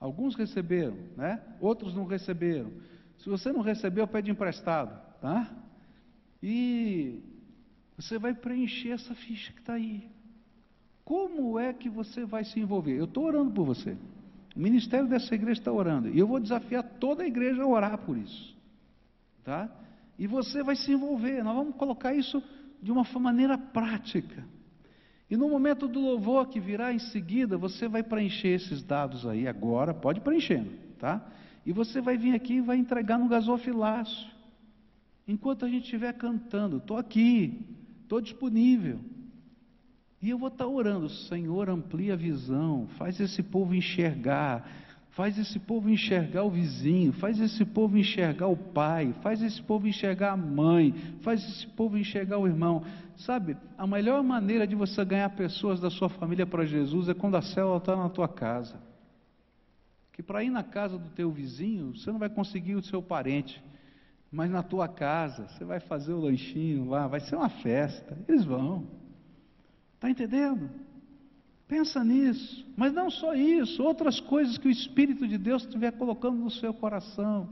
Alguns 0.00 0.34
receberam, 0.34 0.96
né? 1.16 1.42
Outros 1.60 1.94
não 1.94 2.04
receberam. 2.04 2.70
Se 3.18 3.28
você 3.28 3.52
não 3.52 3.60
recebeu, 3.60 4.06
pede 4.06 4.30
emprestado, 4.30 5.00
tá? 5.20 5.50
E 6.42 7.20
você 7.96 8.18
vai 8.18 8.32
preencher 8.32 8.90
essa 8.90 9.14
ficha 9.14 9.52
que 9.52 9.60
está 9.60 9.74
aí. 9.74 10.08
Como 11.04 11.58
é 11.58 11.72
que 11.72 11.88
você 11.88 12.24
vai 12.24 12.44
se 12.44 12.60
envolver? 12.60 12.96
Eu 12.96 13.06
estou 13.06 13.24
orando 13.24 13.50
por 13.50 13.64
você. 13.64 13.96
O 14.54 14.60
ministério 14.60 15.08
dessa 15.08 15.34
igreja 15.34 15.60
está 15.60 15.72
orando. 15.72 16.08
E 16.08 16.18
eu 16.18 16.26
vou 16.26 16.38
desafiar 16.38 16.82
toda 16.82 17.22
a 17.22 17.26
igreja 17.26 17.62
a 17.62 17.66
orar 17.66 17.98
por 17.98 18.16
isso. 18.16 18.56
Tá? 19.42 19.68
E 20.18 20.26
você 20.26 20.62
vai 20.62 20.76
se 20.76 20.92
envolver. 20.92 21.42
Nós 21.42 21.56
vamos 21.56 21.76
colocar 21.76 22.14
isso 22.14 22.42
de 22.82 22.92
uma 22.92 23.04
maneira 23.18 23.56
prática. 23.56 24.44
E 25.30 25.36
no 25.36 25.48
momento 25.48 25.86
do 25.86 26.00
louvor 26.00 26.48
que 26.48 26.58
virá 26.58 26.92
em 26.92 26.98
seguida, 26.98 27.58
você 27.58 27.86
vai 27.86 28.02
preencher 28.02 28.48
esses 28.48 28.82
dados 28.82 29.26
aí 29.26 29.46
agora, 29.46 29.92
pode 29.92 30.20
preenchendo, 30.20 30.70
tá? 30.98 31.24
E 31.66 31.72
você 31.72 32.00
vai 32.00 32.16
vir 32.16 32.34
aqui 32.34 32.54
e 32.54 32.60
vai 32.62 32.78
entregar 32.78 33.18
no 33.18 33.28
gasofilácio. 33.28 34.26
Enquanto 35.26 35.66
a 35.66 35.68
gente 35.68 35.84
estiver 35.84 36.14
cantando, 36.14 36.78
estou 36.78 36.96
aqui, 36.96 37.60
estou 38.02 38.20
disponível. 38.20 38.98
E 40.22 40.30
eu 40.30 40.38
vou 40.38 40.48
estar 40.48 40.66
orando, 40.66 41.10
Senhor, 41.10 41.68
amplia 41.68 42.14
a 42.14 42.16
visão, 42.16 42.88
faz 42.96 43.20
esse 43.20 43.42
povo 43.42 43.74
enxergar, 43.74 44.66
faz 45.10 45.38
esse 45.38 45.58
povo 45.58 45.90
enxergar 45.90 46.44
o 46.44 46.50
vizinho, 46.50 47.12
faz 47.12 47.38
esse 47.38 47.64
povo 47.64 47.98
enxergar 47.98 48.48
o 48.48 48.56
pai, 48.56 49.14
faz 49.22 49.42
esse 49.42 49.62
povo 49.62 49.86
enxergar 49.86 50.32
a 50.32 50.36
mãe, 50.36 50.92
faz 51.20 51.44
esse 51.44 51.66
povo 51.66 51.98
enxergar 51.98 52.38
o 52.38 52.46
irmão. 52.46 52.82
Sabe, 53.18 53.56
a 53.76 53.84
melhor 53.84 54.22
maneira 54.22 54.64
de 54.64 54.76
você 54.76 55.04
ganhar 55.04 55.28
pessoas 55.30 55.80
da 55.80 55.90
sua 55.90 56.08
família 56.08 56.46
para 56.46 56.64
Jesus 56.64 57.08
é 57.08 57.14
quando 57.14 57.36
a 57.36 57.42
célula 57.42 57.78
está 57.78 57.96
na 57.96 58.08
tua 58.08 58.28
casa. 58.28 58.80
Que 60.12 60.22
para 60.22 60.44
ir 60.44 60.50
na 60.50 60.62
casa 60.62 60.96
do 60.96 61.10
teu 61.10 61.30
vizinho, 61.30 61.96
você 61.96 62.12
não 62.12 62.18
vai 62.18 62.28
conseguir 62.28 62.76
o 62.76 62.82
seu 62.82 63.02
parente, 63.02 63.60
mas 64.30 64.48
na 64.48 64.62
tua 64.62 64.86
casa, 64.86 65.48
você 65.48 65.64
vai 65.64 65.80
fazer 65.80 66.12
o 66.12 66.20
lanchinho 66.20 66.88
lá, 66.88 67.08
vai 67.08 67.18
ser 67.18 67.34
uma 67.34 67.48
festa, 67.48 68.16
eles 68.28 68.44
vão. 68.44 68.86
Está 69.94 70.08
entendendo? 70.08 70.70
Pensa 71.66 72.04
nisso. 72.04 72.64
Mas 72.76 72.92
não 72.92 73.10
só 73.10 73.34
isso, 73.34 73.82
outras 73.82 74.20
coisas 74.20 74.56
que 74.56 74.68
o 74.68 74.70
Espírito 74.70 75.26
de 75.26 75.36
Deus 75.36 75.64
estiver 75.64 75.90
colocando 75.90 76.36
no 76.36 76.50
seu 76.50 76.72
coração. 76.72 77.48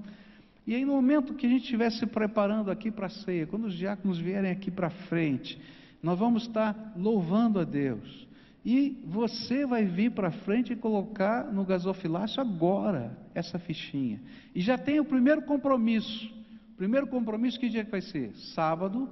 E 0.67 0.75
aí, 0.75 0.85
no 0.85 0.93
momento 0.93 1.35
que 1.35 1.47
a 1.47 1.49
gente 1.49 1.62
estiver 1.62 1.91
se 1.93 2.05
preparando 2.07 2.71
aqui 2.71 2.91
para 2.91 3.07
a 3.07 3.11
ceia, 3.11 3.47
quando 3.47 3.67
os 3.67 3.75
diáconos 3.75 4.19
vierem 4.19 4.51
aqui 4.51 4.69
para 4.69 4.91
frente, 4.91 5.61
nós 6.03 6.19
vamos 6.19 6.43
estar 6.43 6.93
louvando 6.97 7.61
a 7.61 7.64
Deus. 7.64 8.27
E 8.64 9.01
você 9.07 9.64
vai 9.64 9.85
vir 9.85 10.11
para 10.11 10.33
frente 10.33 10.73
e 10.73 10.77
colocar 10.77 11.53
no 11.53 11.64
gasofilácio 11.64 12.41
agora 12.41 13.17
essa 13.33 13.61
fichinha. 13.61 14.21
E 14.53 14.61
já 14.61 14.77
tem 14.77 14.99
o 14.99 15.05
primeiro 15.05 15.43
compromisso. 15.43 16.35
Primeiro 16.77 17.07
compromisso, 17.07 17.61
que 17.61 17.69
dia 17.69 17.85
que 17.85 17.91
vai 17.93 18.01
ser? 18.03 18.35
Sábado, 18.35 19.09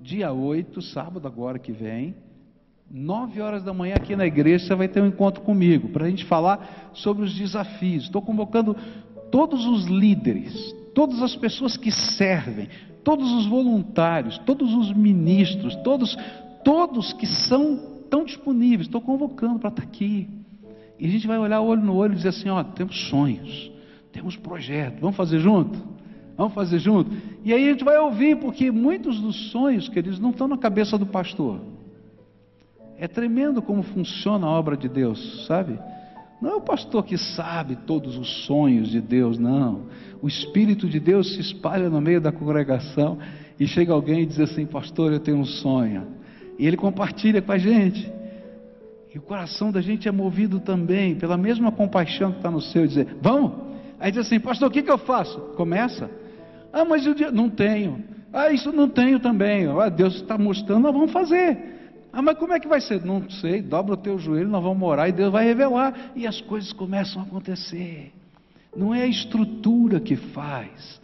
dia 0.00 0.32
8, 0.32 0.80
sábado 0.80 1.28
agora 1.28 1.58
que 1.58 1.70
vem, 1.70 2.16
Nove 2.90 3.38
horas 3.42 3.62
da 3.62 3.74
manhã 3.74 3.96
aqui 3.96 4.16
na 4.16 4.24
igreja 4.24 4.66
você 4.66 4.74
vai 4.74 4.88
ter 4.88 5.02
um 5.02 5.08
encontro 5.08 5.42
comigo 5.42 5.90
para 5.90 6.06
a 6.06 6.08
gente 6.10 6.24
falar 6.24 6.90
sobre 6.94 7.22
os 7.22 7.34
desafios. 7.34 8.04
Estou 8.04 8.22
convocando 8.22 8.74
todos 9.30 9.66
os 9.66 9.86
líderes, 9.86 10.74
todas 10.94 11.22
as 11.22 11.36
pessoas 11.36 11.76
que 11.76 11.90
servem, 11.90 12.68
todos 13.04 13.30
os 13.32 13.46
voluntários, 13.46 14.38
todos 14.38 14.74
os 14.74 14.92
ministros, 14.92 15.74
todos, 15.76 16.16
todos 16.64 17.12
que 17.12 17.26
são 17.26 18.02
tão 18.10 18.24
disponíveis. 18.24 18.86
Estou 18.86 19.00
convocando 19.00 19.58
para 19.58 19.70
estar 19.70 19.82
aqui. 19.82 20.28
E 20.98 21.06
a 21.06 21.08
gente 21.08 21.26
vai 21.26 21.38
olhar 21.38 21.60
olho 21.60 21.82
no 21.82 21.94
olho 21.94 22.12
e 22.12 22.16
dizer 22.16 22.30
assim: 22.30 22.48
ó, 22.48 22.62
temos 22.62 23.08
sonhos, 23.08 23.70
temos 24.12 24.36
projetos, 24.36 25.00
vamos 25.00 25.16
fazer 25.16 25.38
junto? 25.38 25.78
Vamos 26.36 26.54
fazer 26.54 26.78
junto? 26.78 27.10
E 27.44 27.52
aí 27.52 27.68
a 27.68 27.72
gente 27.72 27.84
vai 27.84 27.98
ouvir, 27.98 28.36
porque 28.36 28.70
muitos 28.70 29.20
dos 29.20 29.50
sonhos, 29.50 29.88
queridos, 29.88 30.20
não 30.20 30.30
estão 30.30 30.46
na 30.46 30.56
cabeça 30.56 30.96
do 30.96 31.06
pastor. 31.06 31.60
É 32.96 33.08
tremendo 33.08 33.60
como 33.62 33.82
funciona 33.82 34.46
a 34.46 34.50
obra 34.50 34.76
de 34.76 34.88
Deus, 34.88 35.46
sabe? 35.46 35.78
Não 36.40 36.50
é 36.50 36.54
o 36.54 36.60
pastor 36.60 37.04
que 37.04 37.18
sabe 37.18 37.74
todos 37.74 38.16
os 38.16 38.44
sonhos 38.44 38.90
de 38.90 39.00
Deus, 39.00 39.38
não. 39.38 39.86
O 40.22 40.28
Espírito 40.28 40.88
de 40.88 41.00
Deus 41.00 41.34
se 41.34 41.40
espalha 41.40 41.90
no 41.90 42.00
meio 42.00 42.20
da 42.20 42.30
congregação 42.30 43.18
e 43.58 43.66
chega 43.66 43.92
alguém 43.92 44.22
e 44.22 44.26
diz 44.26 44.38
assim: 44.38 44.64
Pastor, 44.64 45.12
eu 45.12 45.18
tenho 45.18 45.38
um 45.38 45.44
sonho. 45.44 46.06
E 46.58 46.66
ele 46.66 46.76
compartilha 46.76 47.42
com 47.42 47.52
a 47.52 47.58
gente. 47.58 48.10
E 49.12 49.18
o 49.18 49.22
coração 49.22 49.72
da 49.72 49.80
gente 49.80 50.06
é 50.06 50.12
movido 50.12 50.60
também 50.60 51.16
pela 51.16 51.36
mesma 51.36 51.72
compaixão 51.72 52.30
que 52.30 52.38
está 52.38 52.50
no 52.50 52.60
seu, 52.60 52.86
dizer: 52.86 53.16
Vamos? 53.20 53.52
Aí 53.98 54.12
diz 54.12 54.20
assim: 54.20 54.38
Pastor, 54.38 54.68
o 54.68 54.70
que, 54.70 54.82
que 54.82 54.90
eu 54.90 54.98
faço? 54.98 55.40
Começa. 55.56 56.08
Ah, 56.72 56.84
mas 56.84 57.04
eu 57.04 57.14
não 57.32 57.50
tenho. 57.50 58.04
Ah, 58.32 58.52
isso 58.52 58.70
não 58.70 58.88
tenho 58.88 59.18
também. 59.18 59.66
Ah, 59.66 59.88
Deus 59.88 60.16
está 60.16 60.38
mostrando, 60.38 60.82
nós 60.82 60.92
vamos 60.92 61.10
fazer. 61.10 61.77
Ah, 62.12 62.22
mas 62.22 62.38
como 62.38 62.52
é 62.52 62.60
que 62.60 62.68
vai 62.68 62.80
ser? 62.80 63.04
Não 63.04 63.28
sei, 63.28 63.60
dobra 63.60 63.94
o 63.94 63.96
teu 63.96 64.18
joelho, 64.18 64.48
nós 64.48 64.62
vamos 64.62 64.82
orar 64.88 65.08
e 65.08 65.12
Deus 65.12 65.30
vai 65.30 65.44
revelar. 65.44 66.12
E 66.16 66.26
as 66.26 66.40
coisas 66.40 66.72
começam 66.72 67.22
a 67.22 67.24
acontecer. 67.24 68.12
Não 68.76 68.94
é 68.94 69.02
a 69.02 69.06
estrutura 69.06 70.00
que 70.00 70.16
faz, 70.16 71.00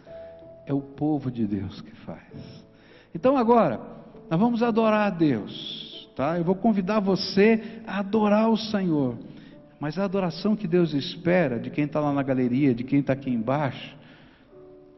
é 0.65 0.73
o 0.73 0.81
povo 0.81 1.29
de 1.29 1.45
Deus 1.45 1.81
que 1.81 1.91
faz. 1.97 2.65
Então 3.13 3.37
agora, 3.37 3.79
nós 4.29 4.39
vamos 4.39 4.63
adorar 4.63 5.07
a 5.07 5.09
Deus, 5.09 6.09
tá? 6.15 6.37
Eu 6.37 6.43
vou 6.43 6.55
convidar 6.55 6.99
você 6.99 7.81
a 7.85 7.99
adorar 7.99 8.49
o 8.49 8.57
Senhor. 8.57 9.17
Mas 9.79 9.99
a 9.99 10.05
adoração 10.05 10.55
que 10.55 10.67
Deus 10.67 10.93
espera 10.93 11.59
de 11.59 11.69
quem 11.69 11.85
está 11.85 11.99
lá 11.99 12.11
na 12.11 12.23
galeria, 12.23 12.73
de 12.73 12.83
quem 12.83 12.99
está 12.99 13.13
aqui 13.13 13.29
embaixo, 13.29 13.95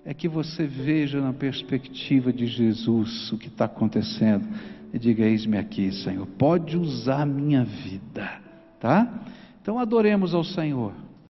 é 0.06 0.14
que 0.14 0.28
você 0.28 0.66
veja 0.66 1.20
na 1.20 1.34
perspectiva 1.34 2.32
de 2.32 2.46
Jesus 2.46 3.32
o 3.34 3.38
que 3.38 3.48
está 3.48 3.66
acontecendo 3.66 4.48
e 4.94 5.00
diga: 5.00 5.24
Eis-me 5.24 5.58
aqui, 5.58 5.92
Senhor, 5.92 6.26
pode 6.38 6.78
usar 6.78 7.26
minha 7.26 7.64
vida, 7.64 8.30
tá? 8.80 9.22
Então 9.62 9.80
adoremos 9.80 10.34
ao 10.34 10.44
Senhor. 10.44 10.94